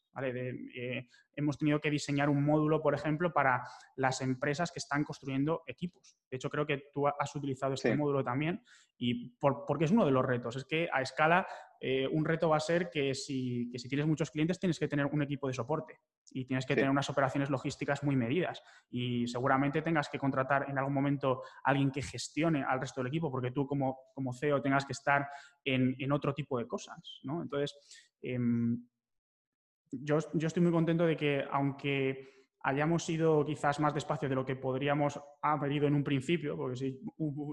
[1.35, 3.63] hemos tenido que diseñar un módulo, por ejemplo, para
[3.95, 6.17] las empresas que están construyendo equipos.
[6.29, 8.61] De hecho, creo que tú has utilizado este módulo también
[8.97, 10.55] y porque es uno de los retos.
[10.55, 11.47] Es que a escala
[11.79, 15.05] eh, un reto va a ser que si, si, tienes muchos clientes tienes que tener
[15.05, 15.99] un equipo de soporte
[16.33, 20.77] y tienes que tener unas operaciones logísticas muy medidas y seguramente tengas que contratar en
[20.77, 24.61] algún momento a alguien que gestione al resto del equipo porque tú como, como CEO
[24.61, 25.27] tengas que estar
[25.63, 27.21] en, otro tipo de cosas.
[27.23, 27.41] ¿no?
[27.41, 27.75] Entonces,
[28.21, 28.85] em,
[29.91, 34.45] yo, yo estoy muy contento de que aunque hayamos ido quizás más despacio de lo
[34.45, 36.99] que podríamos haber ido en un principio, porque si,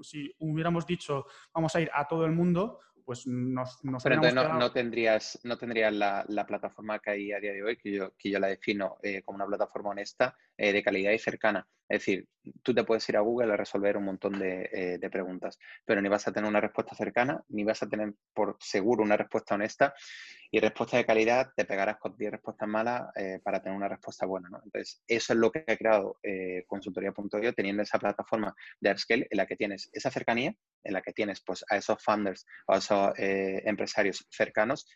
[0.03, 2.79] si hubiéramos dicho vamos a ir a todo el mundo,
[3.11, 7.53] pues nos, nos Pero entonces no, tendrías, no tendrías la, plataforma que hay a día
[7.53, 10.81] de hoy, que yo, que yo la defino eh, como una plataforma honesta, eh, de
[10.81, 11.67] calidad y cercana.
[11.89, 12.29] Es decir,
[12.63, 16.01] tú te puedes ir a Google a resolver un montón de, eh, de, preguntas, pero
[16.01, 19.57] ni vas a tener una respuesta cercana, ni vas a tener por seguro una respuesta
[19.57, 19.93] honesta.
[20.51, 23.13] Y respuesta de calidad, te pegarás con 10 respuestas malas
[23.45, 24.49] para tener una respuesta buena.
[24.65, 26.19] Entonces, eso es lo que ha creado
[26.67, 31.13] consultoría.io, teniendo esa plataforma de AppScale en la que tienes esa cercanía, en la que
[31.13, 34.87] tienes pues, a esos funders o a esos eh, empresarios cercanos,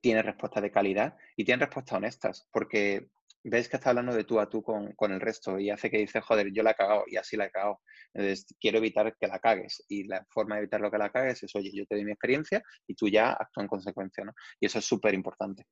[0.00, 3.08] tiene respuestas de calidad y tiene respuestas honestas, porque
[3.44, 6.22] ves que está hablando de tú a tú con, el resto y hace que dices,
[6.24, 7.80] joder, yo la he cagado y así la he cagado.
[8.12, 11.42] Entonces, quiero evitar que la cagues y la forma de evitar lo que la cagues
[11.42, 14.32] es, oye, yo te doy mi experiencia y tú ya actúas en consecuencia, ¿no?
[14.58, 15.66] Y eso es súper importante.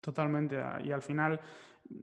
[0.00, 0.56] Totalmente.
[0.84, 1.40] Y al final,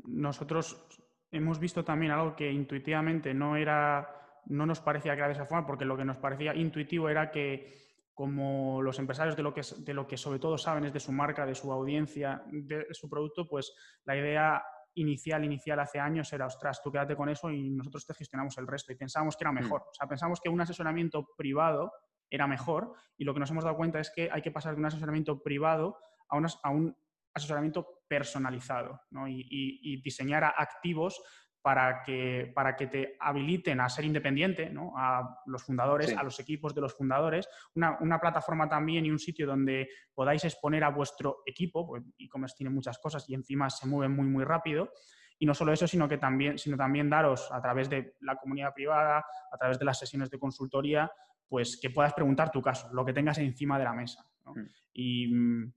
[0.08, 0.86] nosotros
[1.32, 4.16] hemos visto también algo que intuitivamente no era
[4.48, 7.32] no nos parecía que era de esa forma, porque lo que nos parecía intuitivo era
[7.32, 7.85] que
[8.16, 11.12] como los empresarios de lo que, de lo que sobre todo saben es de su
[11.12, 13.74] marca, de su audiencia, de su producto, pues
[14.06, 14.64] la idea
[14.96, 18.68] inicial, inicial hace años era, ostras, tú quédate con eso y nosotros te gestionamos el
[18.68, 18.94] resto.
[18.94, 19.56] Y pensábamos que era mm.
[19.56, 19.82] mejor.
[19.82, 21.92] O sea, pensamos que un asesoramiento privado
[22.30, 24.80] era mejor y lo que nos hemos dado cuenta es que hay que pasar de
[24.80, 25.98] un asesoramiento privado
[26.30, 26.98] a, a un
[27.34, 29.28] asesoramiento personalizado ¿no?
[29.28, 31.22] y, y, diseñar activos
[31.66, 34.94] para que, para que te habiliten a ser independiente, ¿no?
[34.96, 39.18] a los fundadores, a los equipos de los fundadores, una, una, plataforma también y un
[39.18, 43.88] sitio donde podáis exponer a vuestro equipo, porque e-commerce tiene muchas cosas y encima se
[43.88, 44.92] mueve muy, muy rápido.
[45.40, 48.72] Y no solo eso, sino que también, sino también daros a través de la comunidad
[48.72, 51.12] privada, a través de las sesiones de consultoría,
[51.50, 54.24] pues que puedas preguntar tu caso, lo que tengas encima de la mesa.
[54.46, 54.66] Mm.
[54.94, 55.74] Y mm,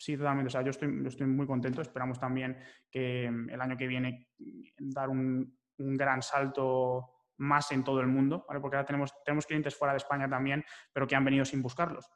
[0.00, 0.48] Sí, totalmente.
[0.48, 1.82] O sea, yo estoy, estoy muy contento.
[1.82, 2.56] Esperamos también
[2.90, 8.06] que mm, el año que viene mm, dar un, gran salto más en todo el
[8.06, 8.60] mundo, ¿vale?
[8.60, 12.06] porque ahora tenemos, tenemos clientes fuera de España también, pero que han venido sin buscarlos.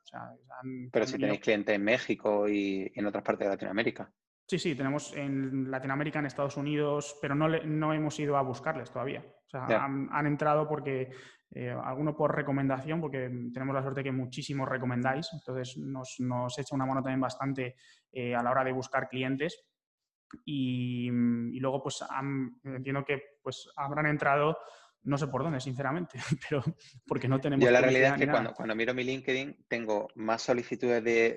[0.92, 4.12] pero si tenéis clientes en México y en otras partes de Latinoamérica.
[4.46, 8.90] Sí, sí, tenemos en Latinoamérica, en Estados Unidos, pero no, no hemos ido a buscarles
[8.90, 9.24] todavía.
[9.66, 11.10] Sea, han, han, entrado porque
[11.50, 16.74] eh, alguno por recomendación, porque tenemos la suerte que muchísimos recomendáis, entonces nos, nos echa
[16.74, 17.76] una mano también bastante
[18.10, 19.64] eh, a la hora de buscar clientes.
[20.44, 22.04] Y, y luego, pues
[22.64, 24.56] entiendo que pues, habrán entrado
[25.04, 26.64] no sé por dónde, sinceramente, pero
[27.06, 27.64] porque no tenemos...
[27.64, 31.36] Yo la realidad es que cuando, cuando, miro mi LinkedIn tengo más solicitudes de,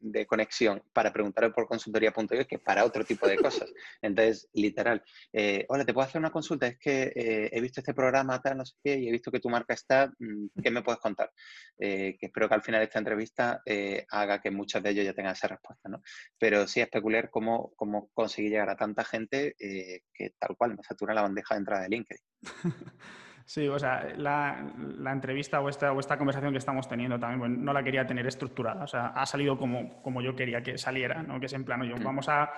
[0.00, 3.72] de, conexión para preguntar por consultoría.io que para otro tipo de cosas.
[4.02, 6.66] Entonces, literal, eh, hola, ¿te puedo hacer una consulta?
[6.66, 9.40] Es que eh, he visto este programa, tal, no sé qué, y he visto que
[9.40, 11.32] tu marca está, mm, ¿qué me puedes contar?
[11.78, 13.62] Eh, que espero que al final de esta entrevista
[14.10, 16.00] haga que muchos de ellos ya tengan esa respuesta, ¿no?
[16.38, 20.82] Pero sí es peculiar cómo, cómo conseguir llegar a tanta gente que tal cual me
[20.84, 22.22] satura la bandeja de entrada de LinkedIn.
[23.46, 27.74] Sí, o sea, la, entrevista o esta, o esta, conversación que estamos teniendo también no
[27.74, 31.38] la quería tener estructurada, o sea, ha salido como, como yo quería que saliera, ¿no?
[31.38, 32.50] que es en plano, yo, vamos a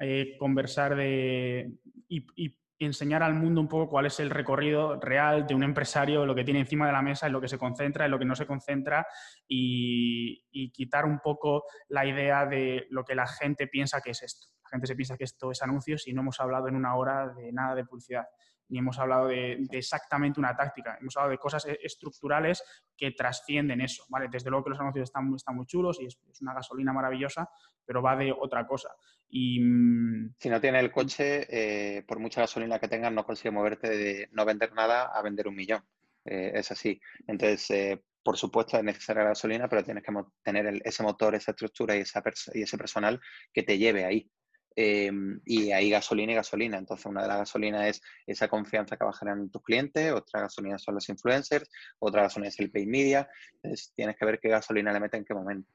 [0.00, 1.78] eh, conversar de,
[2.08, 6.34] y, enseñar al mundo un poco cuál es el recorrido real de un empresario, lo
[6.34, 8.34] que tiene encima de la mesa, en lo que se concentra, en lo que no
[8.34, 9.06] se concentra
[9.46, 14.24] y, y quitar un poco la idea de lo que la gente piensa que es
[14.24, 14.48] esto.
[14.64, 17.28] La gente se piensa que esto es anuncios y no hemos hablado en una hora
[17.28, 18.26] de nada de publicidad
[18.72, 22.64] ni hemos hablado de, exactamente una táctica, hemos hablado de cosas e, estructurales
[22.96, 24.28] que trascienden eso, ¿vale?
[24.30, 27.48] Desde luego que los anuncios están, están muy chulos y es, una gasolina maravillosa,
[27.84, 28.88] pero va de otra cosa.
[29.28, 33.52] Y, mm, si no tienes el coche, eh, por mucha gasolina que tengas, no consigues
[33.52, 35.84] moverte de no vender nada a vender un millón.
[36.24, 36.98] Eh, es así.
[37.26, 41.50] Entonces, eh, por supuesto, es necesaria la gasolina, pero tienes que tener ese motor, esa
[41.50, 42.22] estructura y, esa
[42.54, 43.20] y ese personal
[43.52, 44.30] que te lleve ahí.
[44.74, 46.78] Em, y hay gasolina y gasolina.
[46.78, 50.12] Entonces, una de las gasolinas es esa confianza que va a generar en tus clientes,
[50.12, 53.28] otra gasolina son los influencers, otra gasolina es el pay media.
[53.54, 55.70] Entonces, tienes que ver qué gasolina le mete en qué momento.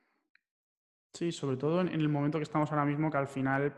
[1.14, 3.74] Sí, sobre todo en el momento que estamos ahora mismo, que al final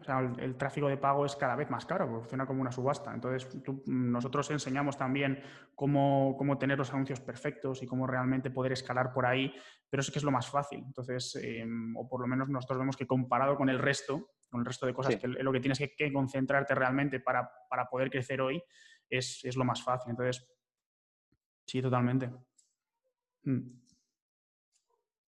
[0.00, 3.12] o sea, el, tráfico de pago es cada vez más caro, funciona como una subasta.
[3.12, 3.46] Entonces,
[3.84, 5.42] nosotros enseñamos también
[5.74, 9.52] cómo, cómo, tener los anuncios perfectos y cómo realmente poder escalar por ahí,
[9.90, 10.82] pero eso que es lo más fácil.
[10.86, 14.66] Entonces, em, o por lo menos nosotros vemos que comparado con el resto, con el
[14.66, 18.62] resto de cosas, que lo que tienes que, concentrarte realmente para, para, poder crecer hoy
[19.08, 20.10] es, es, lo más fácil.
[20.10, 20.46] Entonces,
[21.66, 22.30] sí, totalmente.
[23.44, 23.80] Mm.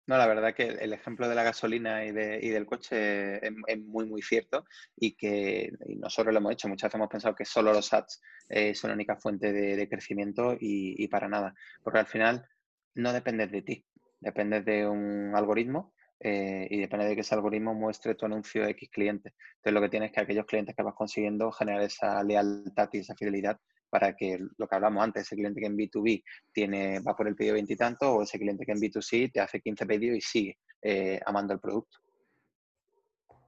[0.08, 3.78] No, la verdad que el ejemplo de la gasolina y, de, y del coche es,
[3.78, 4.64] muy, muy cierto
[4.96, 6.66] y que nosotros lo hemos hecho.
[6.66, 10.56] Muchas veces hemos pensado que solo los ads eh, son la única fuente de, crecimiento
[10.58, 11.54] y, para nada.
[11.82, 12.48] Porque al final
[12.94, 13.84] no depende de ti,
[14.18, 18.70] depende de un algoritmo eh, y depende de que ese algoritmo muestre tu anuncio a
[18.70, 19.34] X cliente.
[19.56, 22.98] Entonces lo que tienes es que aquellos clientes que vas consiguiendo generar esa lealtad y
[22.98, 23.58] esa fidelidad
[23.90, 27.34] para que lo que hablamos antes, ese cliente que en B2B tiene, va por el
[27.34, 31.20] pedido veintitantos o ese cliente que en B2C te hace 15 pedidos y sigue eh,
[31.24, 31.98] amando el producto.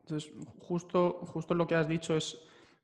[0.01, 2.39] Entonces, justo, justo lo que has dicho es,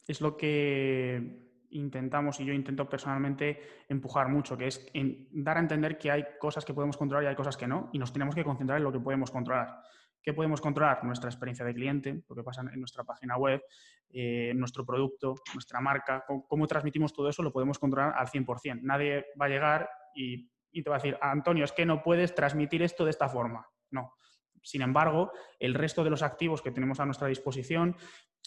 [0.06, 1.45] es lo que
[1.76, 4.86] intentamos y yo intento personalmente empujar mucho, que es
[5.30, 7.98] dar a entender que hay cosas que podemos controlar y hay cosas que no, y
[7.98, 9.82] nos tenemos que concentrar en lo que podemos controlar.
[10.26, 11.04] ¿Qué podemos controlar?
[11.04, 13.62] Nuestra experiencia de cliente, lo que pasa en nuestra página web,
[14.10, 18.80] eh, nuestro producto, nuestra marca, cómo, transmitimos todo eso, lo podemos controlar al 100%.
[18.82, 20.50] Nadie va a llegar y,
[20.82, 23.68] te va a decir, Antonio, es que no puedes transmitir esto de esta forma.
[23.90, 24.14] No.
[24.62, 27.96] Sin embargo, el resto de los activos que tenemos a nuestra disposición,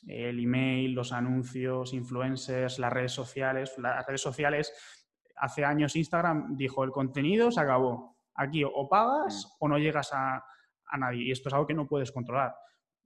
[0.07, 4.73] el email, los anuncios, influencers, las redes sociales, las redes sociales,
[5.35, 8.17] hace años Instagram dijo, el contenido se acabó.
[8.35, 9.63] Aquí o pagas mm.
[9.63, 10.43] o no llegas a,
[10.85, 11.23] a nadie.
[11.23, 12.55] Y esto es algo que no puedes controlar.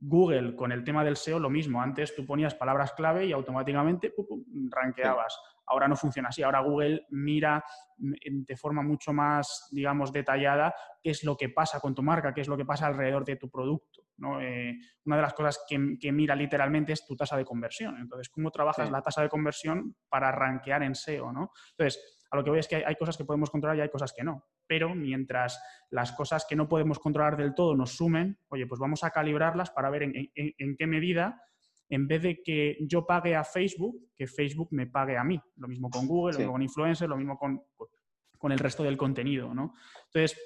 [0.05, 1.81] Google, con el tema del SEO, lo mismo.
[1.81, 5.39] Antes tú ponías palabras clave y automáticamente pum, ranqueabas.
[5.65, 6.43] Ahora no funciona así.
[6.43, 7.63] Ahora Google mira
[7.97, 12.41] de forma mucho más, digamos, detallada qué es lo que pasa con tu marca, qué
[12.41, 14.02] es lo que pasa alrededor de tu producto.
[14.17, 14.41] ¿No?
[14.41, 15.77] Eh, una de las cosas que,
[16.11, 17.97] mira literalmente es tu tasa de conversión.
[17.97, 21.31] Entonces, ¿cómo trabajas la tasa de conversión para rankear en SEO?
[21.31, 21.51] ¿no?
[21.71, 24.13] Entonces, a lo que voy es que hay, cosas que podemos controlar y hay cosas
[24.13, 24.45] que no.
[24.65, 29.03] Pero mientras las cosas que no podemos controlar del todo nos sumen, oye, pues vamos
[29.03, 31.41] a calibrarlas para ver en, qué medida,
[31.89, 35.39] en vez de que yo pague a Facebook, que Facebook me pague a mí.
[35.57, 37.61] Lo mismo con Google, lo mismo con influencers, lo mismo con,
[38.39, 39.75] con el resto del contenido, ¿no?
[40.05, 40.37] Entonces,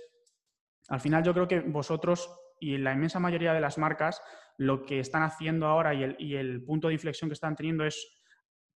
[0.90, 4.22] al final yo creo que vosotros y la inmensa mayoría de las marcas
[4.58, 7.86] lo que están haciendo ahora y el, y el punto de inflexión que están teniendo
[7.86, 8.18] es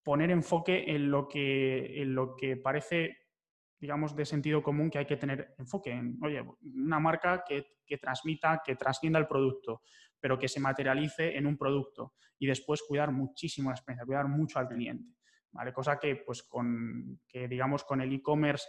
[0.04, 3.18] poner enfoque en lo que, en lo que parece,
[3.80, 7.98] digamos, de sentido común que hay que tener enfoque en, oye, una marca que, que
[7.98, 9.82] transmita, que trascienda el producto,
[10.20, 14.60] pero que se materialice en un producto y después cuidar muchísimo la experiencia, cuidar mucho
[14.60, 15.16] al cliente,
[15.52, 15.74] ¿vale?
[15.74, 18.68] Cosa que, pues, con, que digamos, con el e-commerce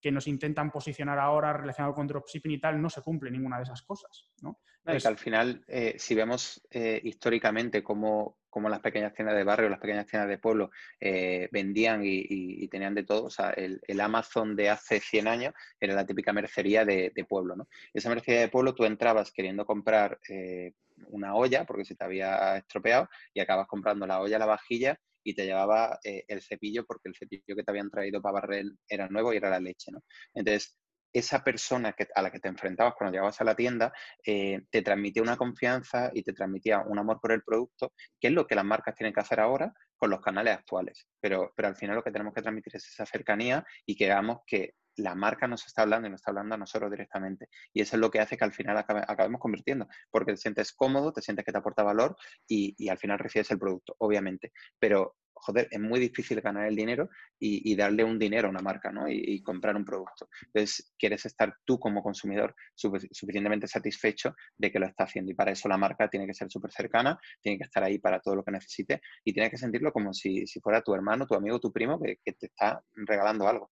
[0.00, 3.64] que nos intentan posicionar ahora relacionado con dropshipping y tal, no se cumple ninguna de
[3.64, 4.30] esas cosas.
[4.42, 4.60] ¿no?
[4.86, 9.80] al final, eh, si vemos eh, históricamente cómo, cómo, las pequeñas tiendas de barrio, las
[9.80, 14.70] pequeñas tiendas de pueblo eh, vendían y, tenían de todo, o sea, el, Amazon de
[14.70, 17.56] hace 100 años era la típica mercería de, pueblo.
[17.56, 17.68] ¿no?
[17.92, 20.20] Esa mercería de pueblo tú entrabas queriendo comprar
[21.08, 25.34] una olla porque se te había estropeado y acabas comprando la olla, la vajilla y
[25.34, 29.08] te llevaba eh, el cepillo porque el cepillo que te habían traído para barrer era
[29.08, 30.04] nuevo y era la leche, ¿no?
[30.32, 30.78] Entonces,
[31.12, 33.92] esa persona que, a la que te enfrentabas cuando llegabas a la tienda
[34.24, 38.34] eh, te transmitía una confianza y te transmitía un amor por el producto, que es
[38.34, 41.08] lo que las marcas tienen que hacer ahora con los canales actuales.
[41.20, 44.40] Pero, pero al final lo que tenemos que transmitir es esa cercanía y que hagamos
[44.46, 47.48] que la marca nos está hablando y nos está hablando a nosotros directamente.
[47.72, 51.12] Y eso es lo que hace que al final acabemos convirtiendo, porque te sientes cómodo,
[51.12, 52.16] te sientes que te aporta valor
[52.48, 54.52] y, al final recibes el producto, obviamente.
[54.78, 58.90] Pero, joder, es muy difícil ganar el dinero y, darle un dinero a una marca,
[58.90, 59.08] ¿no?
[59.08, 60.28] Y, comprar un producto.
[60.46, 65.30] Entonces, quieres estar tú como consumidor suficientemente satisfecho de que lo está haciendo.
[65.32, 68.20] Y para eso la marca tiene que ser súper cercana, tiene que estar ahí para
[68.20, 71.60] todo lo que necesite y tiene que sentirlo como si, fuera tu hermano, tu amigo,
[71.60, 73.70] tu primo que te está regalando algo.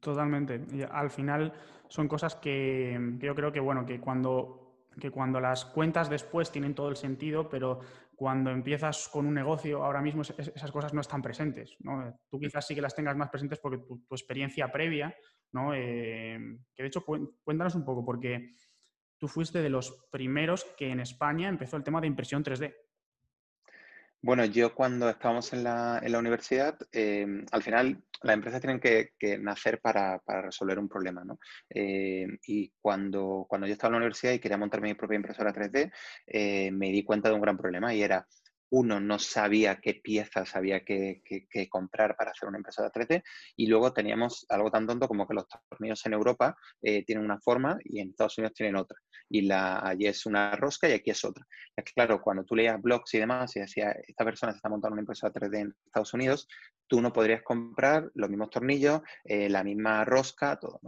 [0.00, 0.64] Totalmente.
[0.72, 1.52] Y al final
[1.88, 6.74] son cosas que, yo creo que, bueno, que cuando, que cuando las cuentas después tienen
[6.74, 7.80] todo el sentido, pero
[8.14, 11.76] cuando empiezas con un negocio, ahora mismo esas cosas no están presentes.
[11.80, 12.18] ¿no?
[12.28, 15.14] Tú quizás sí que las tengas más presentes porque tu, experiencia previa,
[15.52, 15.74] ¿no?
[15.74, 16.38] Eh,
[16.74, 18.54] que de hecho cuéntanos un poco, porque
[19.18, 22.74] tú fuiste de los primeros que en España empezó el tema de impresión 3D.
[24.22, 28.78] Bueno, yo cuando estábamos en la, en la universidad, em, al final las empresas tienen
[28.78, 31.38] que, nacer para, resolver un problema, ¿no?
[31.70, 35.52] Em, y cuando, cuando yo estaba en la universidad y quería montar mi propia impresora
[35.54, 35.90] 3D,
[36.26, 38.26] eh, me di cuenta de un gran problema y era
[38.70, 41.22] uno no sabía qué piezas había que,
[41.68, 43.22] comprar para hacer una impresora 3D
[43.56, 47.40] y luego teníamos algo tan tonto como que los tornillos en Europa eh, tienen una
[47.40, 48.98] forma y en Estados Unidos tienen otra.
[49.28, 51.46] Y la, allí es una rosca y aquí es otra.
[51.76, 54.94] Es claro, cuando tú leías blogs y demás y decía, esta persona se está montando
[54.94, 56.48] una impresora 3D en Estados Unidos,
[56.90, 60.80] tú no podrías comprar los mismos tornillos, eh, la misma rosca, todo.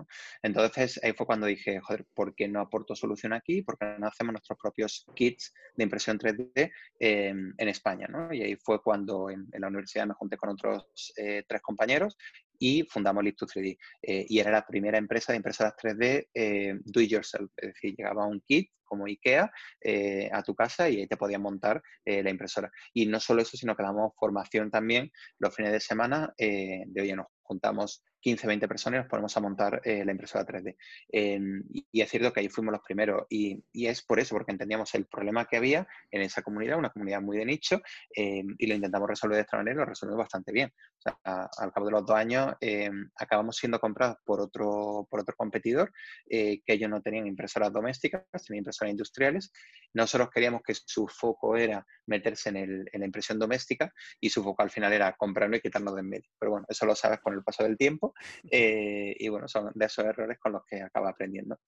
[0.43, 3.63] Entonces ahí fue cuando dije, joder, ¿por qué no aporto solución aquí?
[3.63, 8.09] ¿Por qué no hacemos nuestros propios kits de impresión 3D em, en España?
[8.09, 8.35] ¿no?
[8.35, 12.19] Y ahí fue cuando en, la universidad me junté con otros eh, tres compañeros
[12.63, 13.77] y fundamos Lift 3D.
[14.03, 18.27] Eh, y era la primera empresa de impresoras 3D do it yourself, es decir, llegaba
[18.27, 22.29] un kit como IKEA eh, a tu casa y ahí te podías montar eh, la
[22.29, 22.71] impresora.
[22.93, 27.01] Y no solo eso, sino que damos formación también los fines de semana eh, de,
[27.01, 30.77] oye, nos juntamos 15, 20 personas y nos ponemos a montar la impresora 3D.
[31.09, 34.95] Em, y, es cierto que ahí fuimos los primeros y, es por eso, porque entendíamos
[34.95, 37.81] el problema que había en esa comunidad, una comunidad muy de nicho,
[38.15, 40.73] em, y lo intentamos resolver de esta manera y lo resolvimos bastante bien.
[40.99, 45.21] O sea, al cabo de los dos años em, acabamos siendo comprados por otro, por
[45.21, 45.93] otro competidor,
[46.29, 49.53] que ellos no tenían impresoras domésticas, tenían impresoras industriales.
[49.95, 54.71] Nosotros queríamos que su foco era meterse en, la impresión doméstica y su foco al
[54.71, 56.31] final era comprarlo y quitarlo de en medio.
[56.39, 58.12] Pero bueno, eso lo sabes con el paso del tiempo
[58.51, 61.59] eh, y bueno, son de esos errores con los que acaba aprendiendo.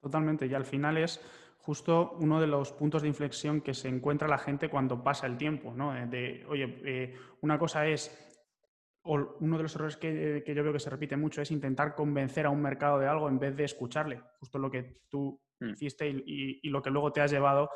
[0.00, 1.20] Totalmente, y al final es
[1.58, 5.36] justo uno de los puntos de inflexión que se encuentra la gente cuando pasa el
[5.36, 5.92] tiempo, ¿no?
[6.06, 8.26] De, oye, eh, una cosa es
[9.02, 12.50] uno de los errores que, yo veo que se repite mucho es intentar convencer a
[12.50, 14.22] un mercado de algo en vez de escucharle.
[14.38, 15.70] Justo lo que tú mm.
[15.70, 17.70] hiciste y, lo que luego te has llevado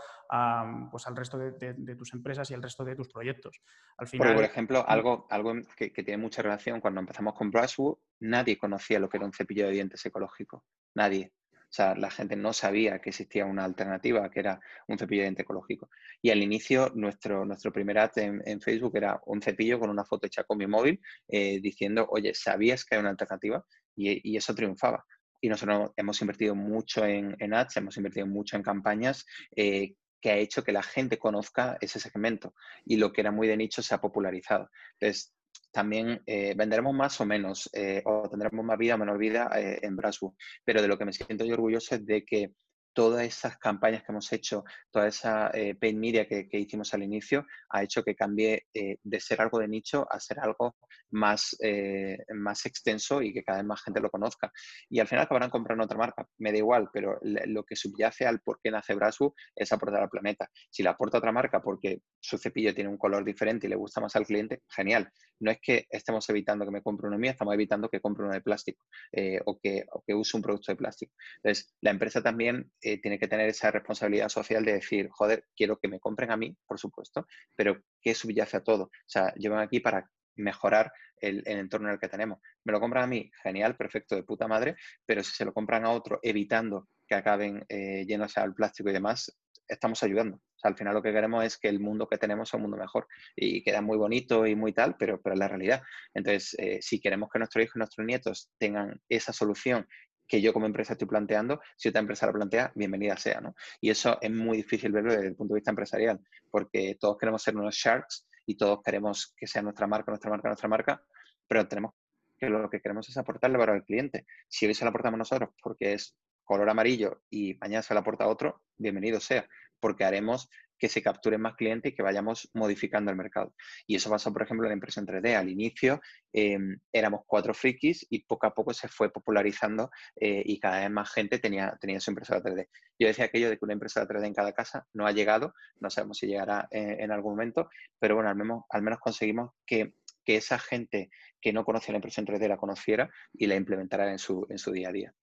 [0.91, 3.63] pues, al resto de, tus empresas y al resto de tus proyectos.
[3.99, 4.85] Al final, por ejemplo, mm.
[4.89, 9.27] algo, algo que, tiene mucha relación, cuando empezamos con Brushwood, nadie conocía lo que era
[9.27, 10.65] un cepillo de dientes ecológico.
[10.95, 11.33] Nadie.
[11.75, 15.25] O sea, la gente no sabía que existía una alternativa, que era un cepillo de
[15.25, 15.91] diente ecológico.
[16.23, 20.29] Y al inicio, nuestro, nuestro primer ad en, Facebook era un cepillo con una foto
[20.29, 23.65] hecha con mi móvil eh, diciendo, oye, ¿sabías que hay una alternativa?
[23.97, 25.05] Y, eso triunfaba.
[25.45, 30.31] Y nosotros hemos invertido mucho en, en ads, hemos invertido mucho en campañas eh, que
[30.31, 32.55] ha hecho que la gente conozca ese segmento
[32.87, 34.71] y lo que era muy de nicho se ha popularizado.
[34.99, 35.35] Entonces,
[35.71, 39.95] también eh, venderemos más o menos, eh, o tendremos más vida o menor vida en
[39.97, 40.35] Brasbu.
[40.65, 42.55] Pero de lo que me siento yo orgulloso es de que
[42.95, 47.83] todas esas campañas que hemos hecho, toda esa eh, media que, hicimos al inicio, ha
[47.83, 50.77] hecho que cambie eh, de ser algo de nicho a ser algo
[51.11, 54.51] más, eh, más extenso y que cada vez más gente lo conozca.
[54.89, 58.41] Y al final acabarán comprando otra marca, me da igual, pero lo que subyace al
[58.41, 60.49] por qué nace Brasbu es aportar al planeta.
[60.71, 64.01] Si le aporta otra marca porque su cepillo tiene un color diferente y le gusta
[64.01, 65.11] más al cliente, genial.
[65.41, 68.35] No es que estemos evitando que me compre uno mío, estamos evitando que compre uno
[68.35, 71.13] de plástico que, o que use un producto de plástico.
[71.43, 75.79] Entonces, la empresa también eh, tiene que tener esa responsabilidad social de decir, joder, quiero
[75.79, 77.27] que me compren a mí, por supuesto,
[77.57, 78.85] pero ¿qué subyace a todo?
[78.85, 82.41] O sea, llevan aquí para mejorar el, entorno en el que tenemos.
[82.65, 84.77] Me lo compran a mí, genial, perfecto, de puta madre,
[85.07, 88.07] pero si se lo compran a otro evitando que acaben eh,
[88.37, 89.35] al plástico y demás,
[89.67, 90.37] estamos ayudando.
[90.37, 92.63] O sea, al final lo que queremos es que el mundo que tenemos sea un
[92.63, 95.83] mundo mejor y queda muy bonito y muy tal, pero, pero es la realidad.
[96.13, 99.87] Entonces, eh, si queremos que nuestros hijos y nuestros nietos tengan esa solución
[100.27, 103.55] que yo como empresa estoy planteando, si otra empresa la plantea, bienvenida sea, ¿no?
[103.81, 106.21] Y eso es muy difícil verlo desde el punto de vista empresarial,
[106.51, 110.49] porque todos queremos ser unos sharks y todos queremos que sea nuestra marca, nuestra marca,
[110.49, 111.03] nuestra marca,
[111.47, 111.93] pero tenemos
[112.39, 114.27] que lo que queremos es aportarle valor al cliente.
[114.49, 118.27] Si hoy se lo aportamos nosotros porque es color amarillo y mañana se lo aporta
[118.27, 119.49] otro, bienvenido sea,
[119.81, 120.49] porque haremos
[120.85, 123.55] que se capturen más clientes y que vayamos modificando el mercado.
[123.87, 125.35] Y eso pasó, por ejemplo, en la impresión 3D.
[125.35, 130.61] Al inicio em, éramos cuatro frikis y poco a poco se fue popularizando eh, y
[130.61, 132.69] cada vez más gente tenía, tenía su impresora 3D.
[132.99, 135.89] Yo decía aquello de que una impresora 3D en cada casa no ha llegado, no
[135.89, 139.95] sabemos si llegará eh, en, algún momento, pero bueno, al menos, al menos conseguimos que,
[140.23, 141.09] que esa gente
[141.41, 144.71] que no conocía la impresión 3D la conociera y la implementara en su, en su
[144.71, 145.15] día a día.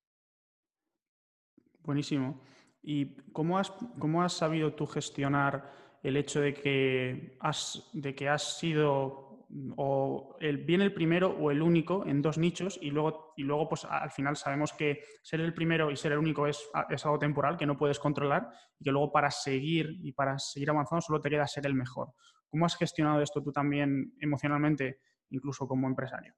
[1.84, 2.42] Buenísimo.
[2.84, 5.72] ¿Y cómo has, cómo has sabido tú gestionar
[6.04, 9.32] el hecho de que has, de que has sido
[9.76, 13.68] o el, bien el primero o el único en dos nichos y luego, y luego
[13.68, 17.20] pues al final sabemos que ser el primero y ser el único es, es, algo
[17.20, 21.22] temporal que no puedes controlar y que luego para seguir y para seguir avanzando solo
[21.22, 22.14] te queda ser el mejor.
[22.50, 26.34] ¿Cómo has gestionado esto tú también emocionalmente, incluso como empresario?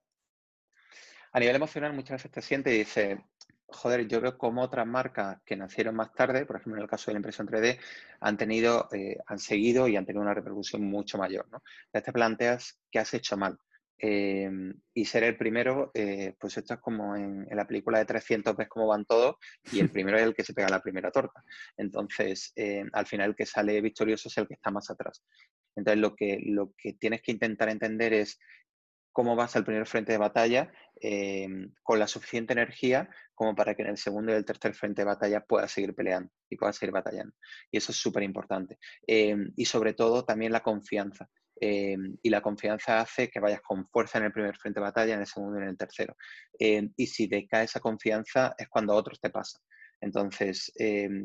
[1.32, 3.18] A nivel emocional muchas veces te sientes y dices,
[3.74, 7.06] joder, yo veo como otras marcas que nacieron más tarde, por ejemplo en el caso
[7.06, 7.78] de la impresión 3D,
[8.20, 11.46] han tenido, eh, han seguido y han tenido una repercusión mucho mayor.
[11.50, 11.62] ¿no?
[11.92, 13.58] Ya te planteas qué has hecho mal.
[13.96, 18.56] Em, y ser el primero, eh, pues esto es como en, la película de 300
[18.56, 19.36] ves cómo van todos
[19.72, 21.42] y el primero es el que se pega la primera torta.
[21.76, 25.22] Entonces, em, al final el que sale victorioso es el que está más atrás.
[25.76, 28.38] Entonces, lo que, lo que tienes que intentar entender es
[29.14, 33.82] cómo vas al primer frente de batalla em, con la suficiente energía como para que
[33.82, 36.92] en el segundo y el tercer frente de batalla puedas seguir peleando y puedas seguir
[36.92, 37.32] batallando.
[37.70, 38.76] Y eso es súper importante.
[39.06, 41.28] Em, y sobre todo también la confianza.
[41.60, 45.14] Em, y la confianza hace que vayas con fuerza en el primer frente de batalla,
[45.14, 46.16] en el segundo y en el tercero.
[46.58, 49.60] y si te cae esa confianza es cuando a otros te pasa.
[50.00, 50.72] Entonces,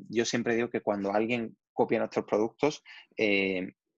[0.10, 2.84] yo siempre digo que cuando alguien copia nuestros productos,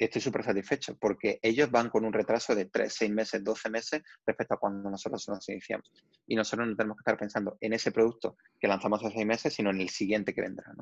[0.04, 4.02] estoy súper satisfecho porque ellos van con un retraso de 3, 6 meses, 12 meses
[4.26, 5.90] respecto a cuando nosotros nos iniciamos.
[6.26, 9.54] Y nosotros no tenemos que estar pensando en ese producto que lanzamos hace 6 meses,
[9.54, 10.72] sino en el siguiente que vendrá.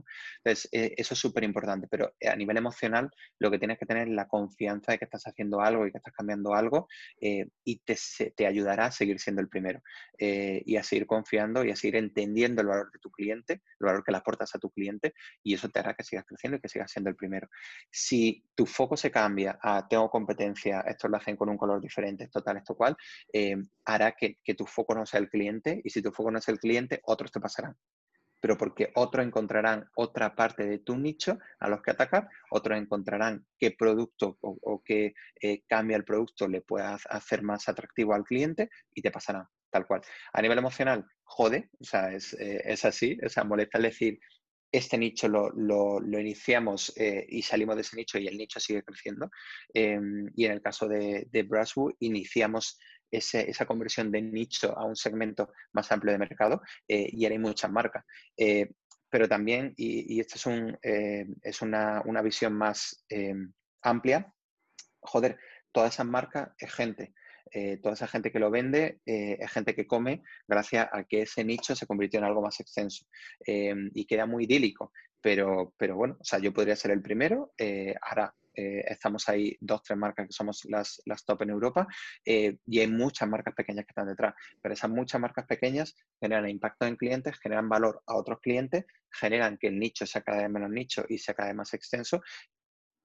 [0.45, 4.09] Entonces, eh, eso es súper importante, pero a nivel emocional lo que tienes que tener
[4.09, 6.89] es la confianza de que estás haciendo algo y que estás cambiando algo
[7.21, 7.97] eh, y te,
[8.37, 9.83] te, ayudará a seguir siendo el primero
[10.19, 13.87] eh, y a seguir confiando y a seguir entendiendo el valor de tu cliente, el
[13.87, 16.61] valor que le aportas a tu cliente y eso te hará que sigas creciendo y
[16.61, 17.49] que sigas siendo el primero.
[17.91, 22.25] Si tu foco se cambia a tengo competencia, esto lo hacen con un color diferente,
[22.25, 22.97] esto tal, esto cual,
[23.33, 26.49] eh, hará que, tu foco no sea el cliente y si tu foco no es
[26.49, 27.77] el cliente, otros te pasarán.
[28.41, 33.47] Pero porque otros encontrarán otra parte de tu nicho a los que atacar, otros encontrarán
[33.59, 38.71] qué producto o, qué eh, cambia el producto le pueda hacer más atractivo al cliente
[38.95, 40.03] y te pasarán, tal cual.
[40.33, 44.21] A nivel emocional, jode, o sea, es, eh, es así, o sea, molesta decir,
[44.71, 49.31] este nicho lo, iniciamos eh, y salimos de ese nicho y el nicho sigue creciendo.
[49.73, 51.49] Em, y en el caso de, de
[52.01, 52.79] iniciamos
[53.11, 57.71] esa conversión de nicho a un segmento más amplio de mercado eh, y hay muchas
[57.71, 58.05] marcas.
[58.37, 58.71] Eh,
[59.11, 63.51] pero también, y, y esto es, un, es una, una, visión más em,
[63.81, 64.31] amplia,
[65.01, 65.39] joder,
[65.73, 67.15] todas esas marcas es gente.
[67.53, 71.23] Eh, toda esa gente que lo vende eh, es gente que come gracias a que
[71.23, 73.07] ese nicho se convirtió en algo más extenso
[73.47, 74.93] eh, y queda muy idílico.
[75.21, 77.53] Pero, pero bueno, o sea, yo podría ser el primero.
[78.03, 81.87] ahora, estamos ahí dos, tres marcas que somos las, las top en Europa
[82.25, 86.87] y hay muchas marcas pequeñas que están detrás, pero esas muchas marcas pequeñas generan impacto
[86.87, 90.71] en clientes, generan valor a otros clientes, generan que el nicho sea cada vez menos
[90.71, 92.21] nicho y sea cada vez más extenso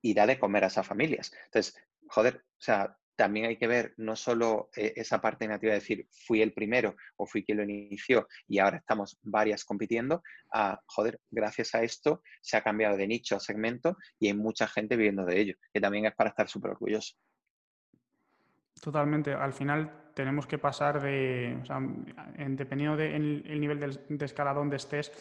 [0.04, 1.32] y da de comer a esas familias.
[1.46, 1.76] Entonces,
[2.08, 6.08] joder, o sea, también hay que ver no solo eh, esa parte negativa de decir
[6.26, 11.20] fui el primero o fui quien lo inició y ahora estamos varias compitiendo, a joder,
[11.30, 15.26] gracias a esto se ha cambiado de nicho a segmento y hay mucha gente viviendo
[15.26, 17.16] de ello, que también es para estar súper orgulloso.
[18.82, 19.34] Totalmente.
[19.34, 21.80] Al final tenemos que pasar de, o sea,
[22.50, 25.12] dependiendo del nivel de, de escala donde estés,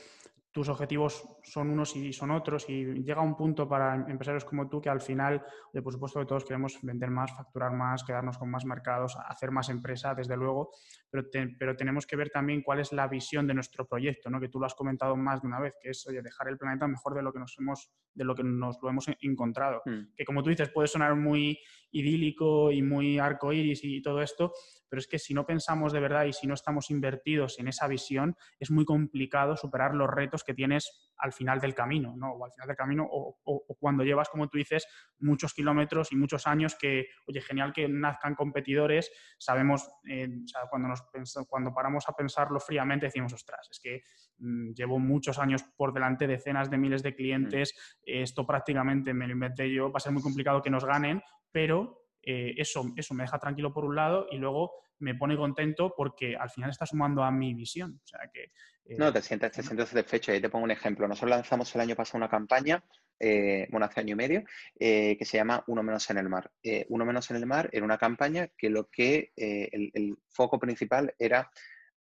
[0.53, 4.81] tus objetivos son unos y son otros y llega un punto para empresarios como tú
[4.81, 5.43] que al final,
[5.83, 9.71] por supuesto que todos queremos vender más, facturar más, quedarnos con más mercados, hacer más
[9.71, 10.71] empresa, desde luego,
[11.11, 11.25] pero,
[11.59, 14.41] pero tenemos que ver también cuál es la visión de nuestro proyecto, ¿no?
[14.41, 16.87] que tú lo has comentado más de una vez, que es oye, dejar el planeta
[16.87, 19.81] mejor de lo que nos hemos, de lo que nos lo hemos encontrado.
[19.87, 20.13] Hmm.
[20.15, 21.59] Que como tú dices, puede sonar muy
[21.93, 24.53] idílico y muy arcoíris y todo esto,
[24.93, 27.89] pero es que si no pensamos de verdad y si no estamos invertidos en esa
[27.89, 32.33] visión, es muy complicado superar los retos que tienes al final del camino, ¿no?
[32.33, 33.39] O al final del camino, o,
[33.79, 34.87] cuando llevas, como tú dices,
[35.19, 40.63] muchos kilómetros y muchos años que, oye, genial que nazcan competidores, sabemos, eh, o sea,
[40.69, 41.03] cuando, nos
[41.49, 44.03] cuando paramos a pensarlo fríamente decimos, ostras, es que
[44.39, 48.03] mm, llevo muchos años por delante, decenas de miles de clientes, mm.
[48.05, 51.23] esto prácticamente me lo inventé yo, va a ser muy complicado que nos ganen,
[51.53, 55.93] pero eh, eso, eso me deja tranquilo por un lado y luego me pone contento
[55.97, 58.01] porque al final está sumando a mi visión.
[58.03, 58.53] O sea que,
[58.85, 60.31] eh, no, te sientes, te sientes satisfecho.
[60.31, 61.09] Ahí te pongo un ejemplo.
[61.09, 62.85] Nosotros lanzamos el año pasado una campaña,
[63.19, 64.45] eh, bueno, hace año y medio,
[64.79, 66.51] que se llama Uno menos en el mar.
[66.89, 71.51] Uno menos en el mar era una campaña que lo que el, foco principal era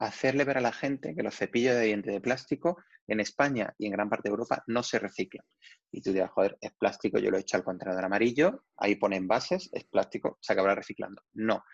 [0.07, 3.87] hacerle ver a la gente que los cepillos de diente de plástico en España y
[3.87, 5.45] en gran parte de Europa no se reciclan.
[5.93, 9.29] Y tú dirás, joder, es plástico, yo lo he hecho al contenedor amarillo, ahí ponen
[9.29, 11.23] bases, es plástico, se acabará reciclando.
[11.35, 11.65] No,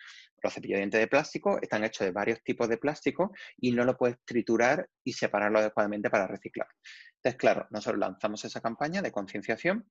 [0.42, 3.84] los cepillos de diente de plástico están hechos de varios tipos de plástico y no
[3.84, 6.68] lo puedes triturar y separarlo adecuadamente para reciclar.
[7.16, 9.90] Entonces, claro, nosotros lanzamos esa campaña de concienciación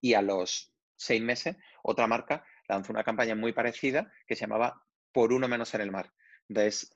[0.00, 4.80] y a los seis meses otra marca lanzó una campaña muy parecida que se llamaba
[5.10, 6.12] Por uno menos en el mar.
[6.48, 6.90] Entonces,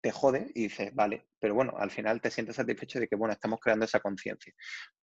[0.00, 3.32] te jode y dices, vale, pero bueno, al final te sientes satisfecho de que, bueno,
[3.32, 4.52] estamos creando esa conciencia.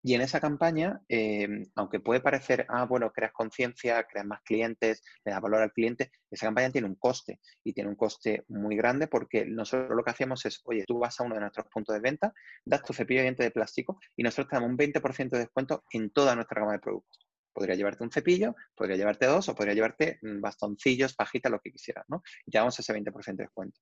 [0.04, 5.02] Y en esa campaña, em, aunque puede parecer, ah, bueno, creas conciencia, creas más clientes,
[5.26, 8.76] le das valor al cliente, esa campaña tiene un coste y tiene un coste muy
[8.76, 11.94] grande porque nosotros lo que hacemos es, oye, tú vas a uno de nuestros puntos
[11.94, 12.34] de venta,
[12.66, 15.84] das tu cepillo de dientes de plástico y nosotros te damos un 20% de descuento
[15.92, 17.27] en toda nuestra gama de productos.
[17.58, 21.72] Podría llevarte un cepillo, podría llevarte dos o podría llevarte mm, bastoncillos, pajitas, lo que
[21.72, 22.22] quisieras, ¿no?
[22.46, 23.80] Y te damos ese 20% de descuento.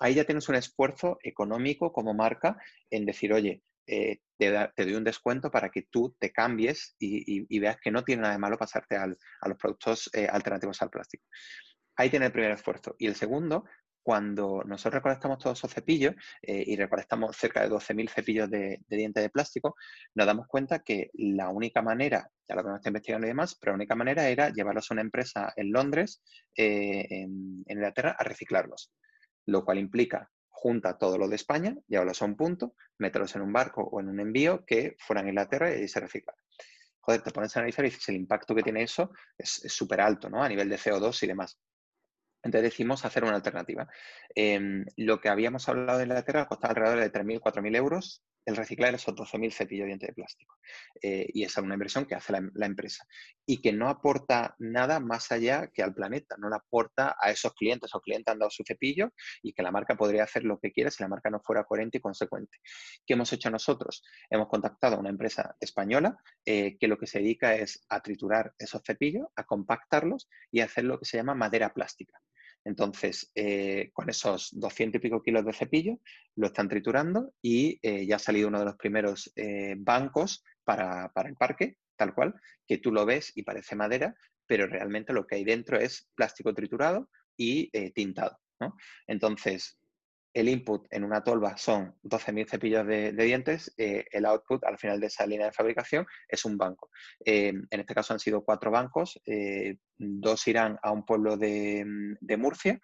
[0.00, 2.56] Ahí ya tienes un esfuerzo económico como marca
[2.88, 7.76] en decir, oye, eh, te, doy un descuento para que tú te cambies y, veas
[7.76, 11.24] que no tiene nada de malo pasarte a los productos eh, alternativos al plástico.
[11.98, 12.96] Ahí tiene el primer esfuerzo.
[12.98, 13.66] Y el segundo,
[14.08, 19.22] cuando nosotros recolectamos todos esos cepillos eh, y recolectamos cerca de 12.000 cepillos de, dientes
[19.22, 19.76] de plástico,
[20.14, 23.72] nos damos cuenta que la única manera, ya lo que está investigando y demás, pero
[23.72, 26.22] la única manera era llevarlos a una empresa en Londres,
[26.56, 28.90] eh, en, Inglaterra, a reciclarlos.
[29.44, 33.52] Lo cual implica junta todo lo de España, llevarlos a un punto, meterlos en un
[33.52, 36.36] barco o en un envío que fuera en Inglaterra y se reciclan.
[37.00, 40.30] Joder, te pones a analizar y dices, el impacto que tiene eso es súper alto,
[40.30, 40.42] ¿no?
[40.42, 41.58] A nivel de CO2 y demás.
[42.42, 43.88] Entonces decidimos hacer una alternativa.
[44.34, 48.94] Em, lo que habíamos hablado de Inglaterra costaba alrededor de 3.000, 4.000 euros el reciclar
[48.94, 50.56] esos 12.000 cepillos de dientes de plástico.
[51.02, 53.04] Eh, y esa es una inversión que hace la, empresa
[53.46, 57.52] y que no aporta nada más allá que al planeta, no le aporta a esos
[57.54, 57.90] clientes.
[57.90, 59.12] Esos clientes han dado su cepillo
[59.42, 61.98] y que la marca podría hacer lo que quiera si la marca no fuera coherente
[61.98, 62.58] y consecuente.
[63.06, 64.02] ¿Qué hemos hecho nosotros?
[64.30, 68.54] Hemos contactado a una empresa española eh, que lo que se dedica es a triturar
[68.58, 72.18] esos cepillos, a compactarlos y a hacer lo que se llama madera plástica.
[72.68, 76.00] Entonces, eh, con esos 200 y pico kilos de cepillo,
[76.36, 81.10] lo están triturando y eh, ya ha salido uno de los primeros eh, bancos para,
[81.24, 82.34] el parque, tal cual,
[82.66, 84.14] que tú lo ves y parece madera,
[84.46, 87.08] pero realmente lo que hay dentro es plástico triturado
[87.38, 88.38] y tintado.
[89.06, 89.77] Entonces,
[90.38, 95.00] el input en una tolva son 12.000 cepillos de, dientes, eh, el output al final
[95.00, 96.90] de esa línea de fabricación es un banco.
[97.24, 101.84] Eh, en este caso han sido cuatro bancos, eh, dos irán a un pueblo de,
[102.38, 102.80] Murcia,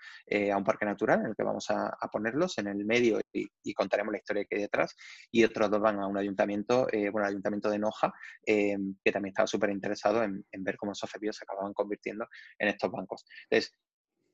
[0.53, 4.13] a un parque natural en el que vamos a, ponerlos en el medio y, contaremos
[4.13, 4.97] la historia que hay detrás,
[5.31, 8.13] y otros dos van a un ayuntamiento, bueno, ayuntamiento de Noja,
[8.45, 12.27] que también estaba súper interesado en, ver cómo esos cepillos se acababan convirtiendo
[12.59, 13.25] en estos bancos.
[13.49, 13.73] Entonces,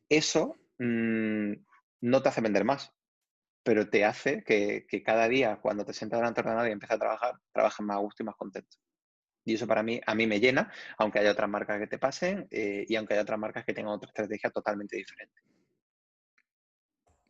[0.08, 1.52] eso mm,
[2.00, 2.94] no te hace vender más,
[3.62, 7.00] pero te hace que, cada día, cuando te sientas delante del ordenador y empiezas a
[7.00, 8.76] trabajar, trabajes más a gusto y más contento.
[9.44, 12.46] Y eso para mí, a mí me llena, aunque haya otras marcas que te pasen
[12.50, 15.40] eh, y aunque haya otras marcas que tengan otra estrategia totalmente diferente.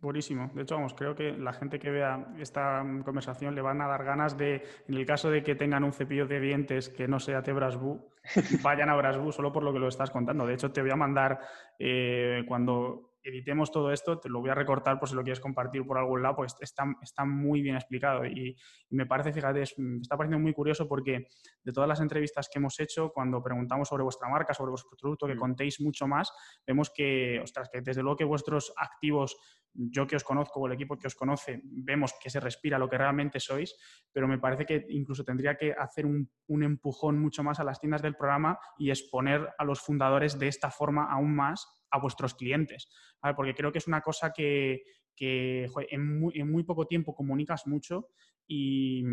[0.01, 0.51] Buenísimo.
[0.55, 4.03] De hecho, vamos, creo que la gente que vea esta conversación le van a dar
[4.03, 7.43] ganas de, en el caso de que tengan un cepillo de dientes que no sea
[7.43, 8.11] Tebrasbu,
[8.63, 10.47] vayan a Brasbu solo por lo que lo estás contando.
[10.47, 11.41] De hecho, te voy a mandar
[11.79, 15.85] eh, cuando editemos todo esto, te lo voy a recortar por si lo quieres compartir
[15.87, 18.25] por algún lado, pues está, está muy bien explicado.
[18.25, 18.57] Y,
[18.91, 21.27] me parece, fíjate, me está pareciendo muy curioso porque
[21.63, 25.27] de todas las entrevistas que hemos hecho, cuando preguntamos sobre vuestra marca, sobre vuestro producto,
[25.27, 25.39] que mm.
[25.39, 26.33] contéis mucho más,
[26.67, 29.37] vemos que, ostras, que desde luego que vuestros activos,
[29.73, 32.89] yo que os conozco o el equipo que os conoce, vemos que se respira lo
[32.89, 33.77] que realmente sois,
[34.13, 37.79] pero me parece que incluso tendría que hacer un, un empujón mucho más a las
[37.79, 42.35] tiendas del programa y exponer a los fundadores de esta forma aún más a vuestros
[42.35, 42.89] clientes,
[43.37, 44.83] porque creo que es una cosa que,
[45.19, 46.21] en,
[46.51, 48.09] muy, poco tiempo comunicas mucho
[48.47, 49.05] y,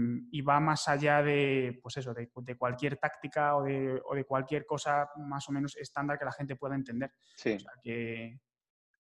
[0.42, 5.10] va más allá de, pues eso, de, cualquier táctica o de, o de, cualquier cosa
[5.18, 7.12] más o menos estándar que la gente pueda entender.
[7.36, 7.58] Sí.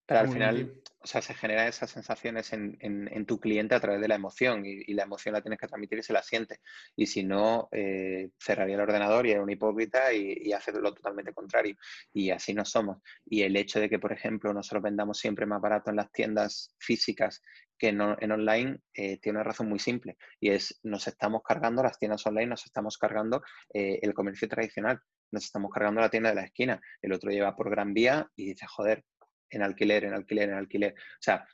[0.07, 4.07] Pero al final, o sea, se generan esas sensaciones en, tu cliente a través de
[4.07, 6.61] la emoción y, la emoción la tienes que transmitir y se la siente.
[6.95, 10.93] Y si no, eh, cerraría el ordenador y era un hipócrita y, y hace lo
[10.93, 11.75] totalmente contrario.
[12.13, 12.99] Y así no somos.
[13.25, 16.73] Y el hecho de que, por ejemplo, nosotros vendamos siempre más barato en las tiendas
[16.79, 17.41] físicas
[17.77, 21.99] que en, online eh, tiene una razón muy simple y es nos estamos cargando las
[21.99, 23.43] tiendas online, nos estamos cargando
[23.73, 24.99] eh, el comercio tradicional,
[25.31, 26.81] nos estamos cargando la tienda de la esquina.
[27.01, 29.03] El otro lleva por Gran Vía y dice, joder,
[29.49, 30.93] en alquiler, en alquiler, en alquiler.
[30.93, 31.45] O sea,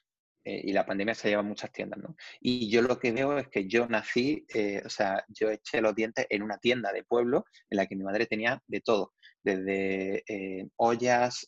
[0.46, 2.18] eh, y la pandemia se lleva a muchas tiendas, ¿no?
[2.42, 5.96] Y yo lo que veo es que yo nací, eh, o sea, yo eché los
[5.96, 10.24] dientes en una tienda de pueblo en la que mi madre tenía de todo, desde
[10.28, 11.46] eh, ollas,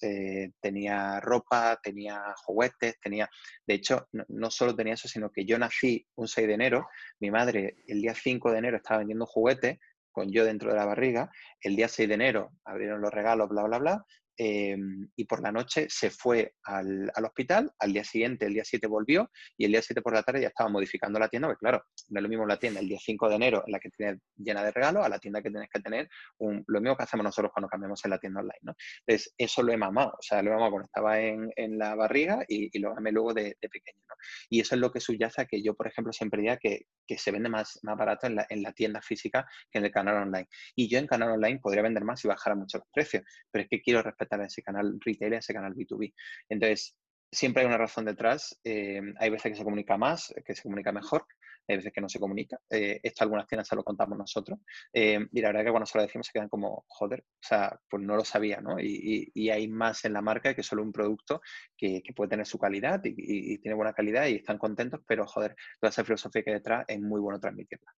[0.62, 3.30] tenía ropa, tenía juguetes, tenía,
[3.68, 6.88] de hecho, no, no, solo tenía eso, sino que yo nací un 6 de enero,
[7.20, 9.78] mi madre el día 5 de enero estaba vendiendo juguetes,
[10.12, 11.30] con yo dentro de la barriga,
[11.60, 14.06] el día 6 de enero abrieron los regalos, bla, bla, bla,
[14.38, 18.86] Em, y por la noche se fue al, hospital, al día siguiente, el día 7
[18.88, 21.86] volvió y el día 7 por la tarde ya estaba modificando la tienda, porque claro,
[22.10, 24.20] no es lo mismo la tienda el día 5 de enero en la que tienes
[24.36, 26.10] llena de regalos a la tienda que tienes que tener
[26.40, 28.76] lo mismo que hacemos nosotros cuando cambiamos en la tienda online, ¿no?
[29.06, 32.44] Entonces, eso lo he mamado, o sea, lo he mamado cuando estaba en, la barriga
[32.48, 34.16] y, lo amé luego de, pequeño, ¿no?
[34.50, 36.86] Y eso es lo que subyace a que yo, por ejemplo, siempre diría que,
[37.18, 40.18] se vende más, más barato en la, en la tienda física que en el canal
[40.18, 40.48] online.
[40.76, 43.70] Y yo en canal online podría vender más y bajar mucho los precios, pero es
[43.70, 46.13] que quiero respetar a ese canal retail, ese canal B2B.
[46.49, 46.95] Entonces,
[47.32, 48.59] siempre hay una razón detrás.
[48.63, 51.26] Eh, hay veces que se comunica más, que se comunica mejor,
[51.67, 52.59] hay veces que no se comunica.
[52.69, 54.59] Eh, esto algunas tiendas se lo contamos nosotros.
[54.93, 57.80] Eh, y la verdad que cuando se lo decimos se quedan como, joder, o sea,
[57.89, 58.80] pues no lo sabía, ¿no?
[58.80, 61.41] Y, hay más en la marca que solo un producto
[61.78, 63.13] que, puede tener su calidad y,
[63.53, 66.86] y, tiene buena calidad y están contentos, pero joder, toda esa filosofía que hay detrás
[66.88, 67.91] es muy bueno transmitirla.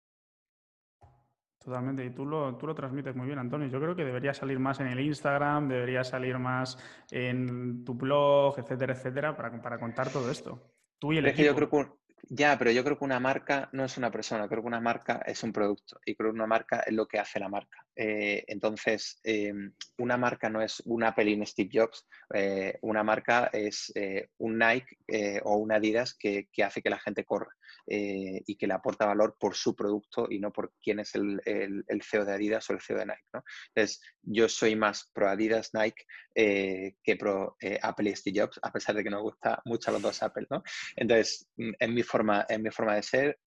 [1.66, 3.68] Totalmente, y tú lo, tú lo transmites muy bien, Antonio.
[3.68, 6.78] Yo creo que debería salir más en el Instagram, debería salir más
[7.09, 10.61] en tu blog, etcétera, etcétera, para, para contar todo esto.
[10.99, 11.47] Tú y el equipo.
[11.47, 11.89] yo creo que
[12.30, 15.24] ya, pero yo creo que una marca no es una persona, creo que una marca
[15.26, 17.84] es un producto y creo que una marca es lo que hace la marca.
[17.95, 23.49] Eh, entonces, em, una marca no es una Apple en Steve Jobs, eh, una marca
[23.51, 24.97] es eh, un Nike
[25.43, 27.49] o una Adidas que, que, hace que la gente corra
[27.88, 32.01] y que le aporta valor por su producto y no por quién es el, el,
[32.01, 33.28] CEO de Adidas o el CEO de Nike.
[33.34, 33.43] ¿no?
[33.73, 36.03] Entonces, yo soy más pro Adidas, Nike
[36.34, 40.23] que pro Apple y Steve Jobs, a pesar de que nos gusta mucho los dos
[40.23, 40.47] Apple.
[40.49, 40.63] ¿no?
[40.95, 43.38] Entonces, mm, en mi forma, en mi forma de ser,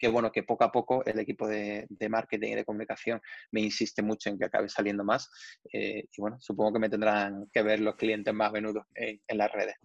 [0.00, 3.20] que bueno, que poco a poco el equipo de, marketing y de comunicación
[3.52, 5.30] me insiste mucho en que acabe saliendo más.
[5.72, 9.52] Eh, y bueno, supongo que me tendrán que ver los clientes más venudos en, las
[9.52, 9.76] redes.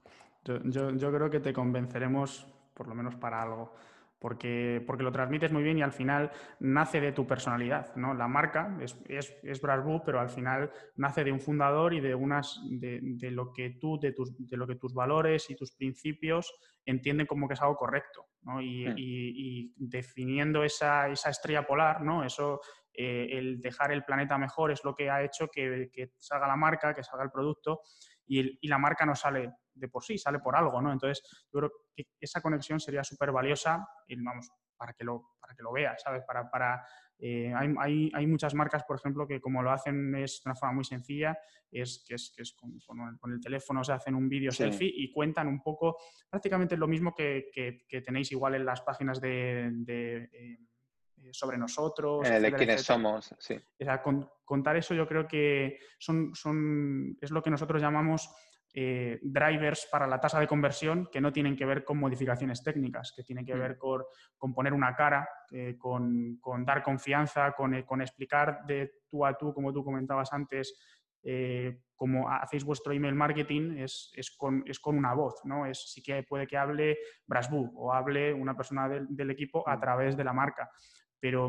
[0.46, 3.74] Yo, creo que te convenceremos, por lo menos para algo.
[4.20, 8.14] Porque, porque, lo transmites muy bien y al final nace de tu personalidad, ¿no?
[8.14, 12.60] La marca es, es, es pero al final nace de un fundador y de unas
[12.70, 16.54] de, de lo que tú, de, tus, de lo que tus valores y tus principios
[16.86, 18.28] entienden como que es algo correcto.
[18.44, 18.60] Hmm.
[18.62, 22.24] Y, definiendo esa, estrella polar, ¿no?
[22.24, 22.62] Eso,
[22.94, 26.94] eh, el dejar el planeta mejor es lo que ha hecho que, salga la marca,
[26.94, 27.82] que salga el producto
[28.28, 30.92] y, la marca no sale de por sí, sale por algo, ¿no?
[30.92, 31.22] Entonces,
[31.54, 35.64] yo creo que esa conexión sería súper valiosa y, vamos, para que lo, para que
[35.64, 36.24] lo veas, ¿sabes?
[36.26, 36.86] Para, para
[37.18, 40.76] eh, hay, hay, muchas marcas, por ejemplo, que como lo hacen es de una forma
[40.76, 41.38] muy sencilla,
[41.72, 42.78] es que es, que es con,
[43.18, 45.98] con, el, teléfono se hacen un vídeo selfie y cuentan un poco
[46.30, 50.58] prácticamente lo mismo que, que, tenéis igual en las páginas de, de eh,
[51.32, 52.28] sobre nosotros.
[52.28, 53.56] de quiénes somos, sí.
[54.44, 58.30] contar eso yo creo que son, son, es lo que nosotros llamamos
[58.78, 63.14] eh, drivers para la tasa de conversión que no tienen que ver con modificaciones técnicas,
[63.16, 63.60] que tienen que mm.
[63.60, 69.38] ver con, poner una cara, eh, con, dar confianza, con, con, explicar de tú a
[69.38, 70.78] tú, como tú comentabas antes,
[71.96, 75.66] como hacéis vuestro email marketing, es, con, es, con, una voz, ¿no?
[75.66, 79.80] Es, sí que puede que hable Brasbu o hable una persona del, equipo a mm.
[79.80, 80.70] través de la marca,
[81.18, 81.48] pero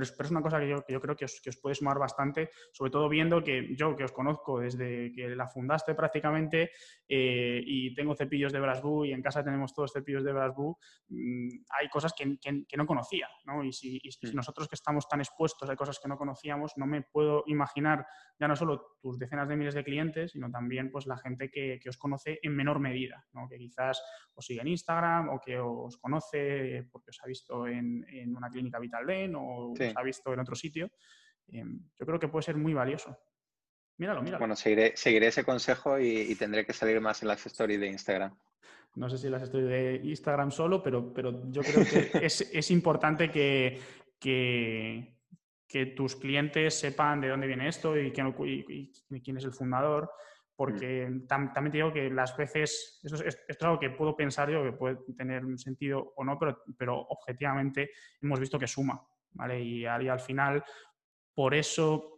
[0.00, 3.08] mm, pero es, una cosa que yo, creo que os, puede sumar bastante, sobre todo
[3.08, 6.70] viendo que yo, que os conozco desde que la fundaste prácticamente
[7.08, 10.76] eh, y tengo cepillos de Brasbu y en casa tenemos todos cepillos de Brasbu,
[11.08, 13.64] mm, hay cosas que, no conocía, ¿no?
[13.64, 14.34] Y, si, mm.
[14.34, 18.06] nosotros que estamos tan expuestos a cosas que no conocíamos, no me puedo imaginar
[18.38, 21.80] ya no solo tus decenas de miles de clientes, sino también pues la gente que,
[21.88, 23.48] os conoce en menor medida, ¿no?
[23.48, 24.02] que quizás
[24.34, 28.04] os sigue en Instagram o que os conoce porque os ha visto en,
[28.36, 30.90] una clínica Vitalden o ha visto en otro sitio,
[31.48, 33.18] em, yo creo que puede ser muy valioso.
[33.98, 34.40] Míralo, míralo.
[34.40, 38.36] Bueno, seguiré, ese consejo y, tendré que salir más en las stories de Instagram.
[38.94, 43.30] No sé si las stories de Instagram solo, pero, pero yo creo que es, importante
[43.30, 43.80] que,
[44.18, 45.18] que,
[45.66, 48.32] que, tus clientes sepan de dónde viene esto y, quién,
[49.22, 50.10] quién es el fundador
[50.56, 51.26] porque mm.
[51.26, 54.64] también te digo que las veces, esto es, esto es, algo que puedo pensar yo,
[54.64, 57.90] que puede tener un sentido o no, pero, pero objetivamente
[58.22, 59.00] hemos visto que suma.
[59.58, 60.64] Y, al final,
[61.34, 62.16] por eso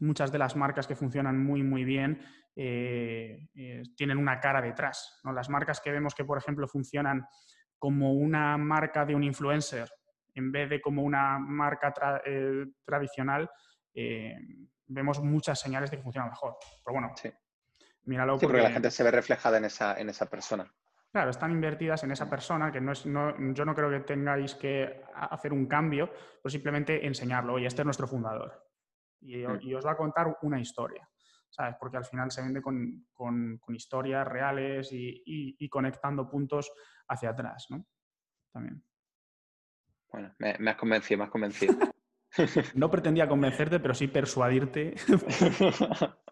[0.00, 2.20] muchas de las marcas que funcionan muy, muy bien
[2.54, 5.20] eh, eh, tienen una cara detrás.
[5.24, 7.26] Las marcas que vemos que, por ejemplo, funcionan
[7.78, 9.88] como una marca de un influencer
[10.34, 11.92] en vez de como una marca
[12.24, 13.50] eh, tradicional,
[14.86, 16.56] vemos muchas señales de que funciona mejor.
[16.84, 17.30] Pero bueno, sí.
[18.04, 18.38] míralo.
[18.38, 18.62] Sí, porque...
[18.62, 20.72] la gente se ve reflejada en esa, en esa persona.
[21.12, 24.54] Claro, están invertidas en esa persona, que no es, no, yo no creo que tengáis
[24.54, 26.08] que hacer un cambio,
[26.40, 27.54] pero simplemente enseñarlo.
[27.54, 28.64] Oye, este es nuestro fundador.
[29.20, 29.76] Y, mm.
[29.76, 31.08] os va a contar una historia,
[31.48, 31.74] ¿sabes?
[31.80, 36.72] Porque al final se vende con, historias reales y, conectando puntos
[37.08, 37.84] hacia atrás, ¿no?
[38.52, 38.84] También.
[40.12, 41.74] Bueno, me, me has convencido, me has convencido.
[42.74, 44.94] no pretendía convencerte, pero sí persuadirte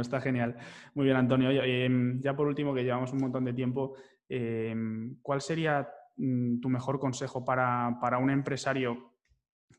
[0.00, 0.56] está genial.
[0.94, 1.50] Muy bien, Antonio.
[1.50, 3.94] Em, ya por último, que llevamos un montón de tiempo,
[4.28, 9.14] em, ¿cuál sería mm, tu mejor consejo para, un empresario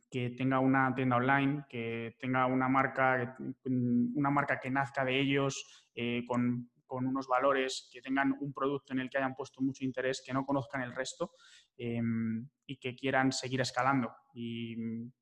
[0.09, 5.19] que tenga una tienda online, que tenga una marca, mm, una marca que nazca de
[5.19, 9.85] ellos, eh, con, unos valores, que tengan un producto en el que hayan puesto mucho
[9.85, 11.33] interés, que no conozcan el resto
[11.77, 14.11] em, y que quieran seguir escalando.
[14.33, 14.75] Y,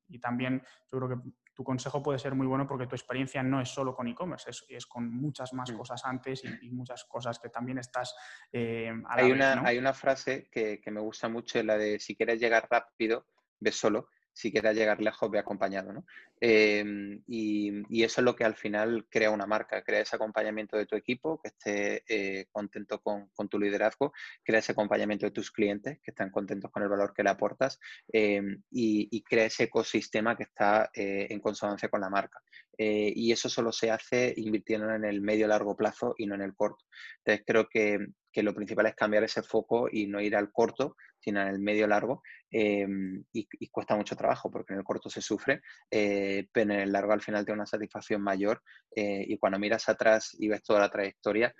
[0.08, 3.60] y, también yo creo que tu consejo puede ser muy bueno porque tu experiencia no
[3.60, 5.76] es solo con e-commerce, es, con muchas más mm.
[5.76, 8.14] cosas antes y, muchas cosas que también estás
[8.52, 12.38] eh, hay, una, hay una frase que, que, me gusta mucho, la de si quieres
[12.38, 13.26] llegar rápido,
[13.58, 15.92] ve solo si quieres llegar lejos, ve acompañado.
[15.92, 16.06] ¿no?
[16.40, 20.86] Em, y, eso es lo que al final crea una marca, crea ese acompañamiento de
[20.86, 24.12] tu equipo, que esté eh, contento con, tu liderazgo,
[24.44, 27.80] crea ese acompañamiento de tus clientes, que están contentos con el valor que le aportas,
[28.12, 32.40] em, y, crea ese ecosistema que está eh, en consonancia con la marca.
[32.78, 36.42] Eh, y eso solo se hace invirtiendo en el medio largo plazo y no en
[36.42, 36.84] el corto.
[37.18, 37.98] Entonces creo que,
[38.38, 41.58] que lo principal es cambiar ese foco y no ir al corto, sino en el
[41.58, 42.22] medio largo.
[42.48, 45.60] Em, y, cuesta mucho trabajo porque en el corto se sufre,
[45.90, 48.62] eh, pero en el largo al final tiene una satisfacción mayor.
[48.94, 51.52] Eh, y cuando miras atrás y ves toda la trayectoria,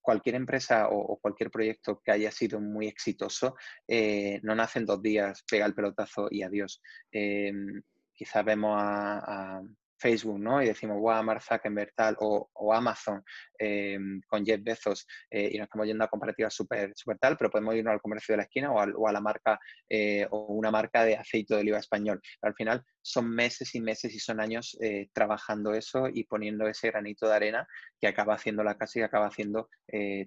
[0.00, 3.56] cualquier empresa o, cualquier proyecto que haya sido muy exitoso
[3.88, 6.80] eh, no nace en dos días, pega el pelotazo y adiós.
[8.14, 9.60] Quizás vemos a,
[9.98, 10.62] Facebook, ¿no?
[10.62, 13.22] Y decimos, wow, Mark Zuckerberg tal, o, o Amazon
[13.58, 17.50] em, con Jeff Bezos, eh, y nos estamos yendo a comparativas súper super tal, pero
[17.50, 21.04] podemos irnos al comercio de la esquina o, a la marca, eh, o una marca
[21.04, 22.20] de aceite de oliva español.
[22.42, 26.88] al final son meses y meses y son años eh, trabajando eso y poniendo ese
[26.90, 27.66] granito de arena
[28.00, 29.68] que acaba haciendo la casa y acaba haciendo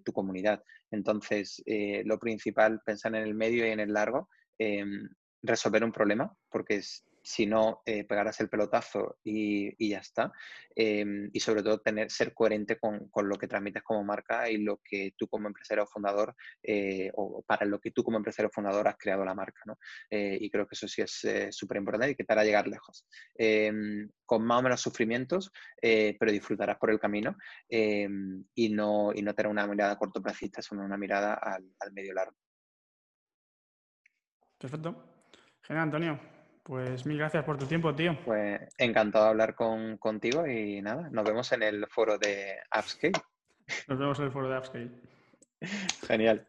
[0.03, 0.63] tu comunidad.
[0.89, 1.63] Entonces,
[2.05, 5.07] lo principal, pensar en el medio y en el largo, em,
[5.43, 10.31] resolver un problema, porque es si no, eh, pegarás el pelotazo y, ya está.
[10.75, 14.81] Em, y sobre todo tener, ser coherente con, lo que transmites como marca y lo
[14.83, 18.97] que tú como empresario fundador, eh, o para lo que tú como empresario fundador has
[18.97, 19.61] creado la marca.
[19.65, 19.77] ¿no?
[20.09, 23.05] Eh, y creo que eso sí es súper importante y que te hará llegar lejos.
[23.35, 25.51] Em, con más o menos sufrimientos,
[25.81, 27.35] pero disfrutarás por el camino
[27.67, 32.13] em, y, no, y no tener una mirada cortoplacista, sino una mirada al, al medio
[32.13, 32.37] largo.
[34.57, 35.03] Perfecto.
[35.63, 36.40] Genial, Antonio.
[36.71, 38.17] Pues mil gracias por tu tiempo, tío.
[38.23, 43.11] Pues encantado de hablar con, contigo y nada, nos vemos en el foro de Upscale.
[43.89, 44.91] Nos vemos en el foro de Upscale.
[46.07, 46.47] Genial.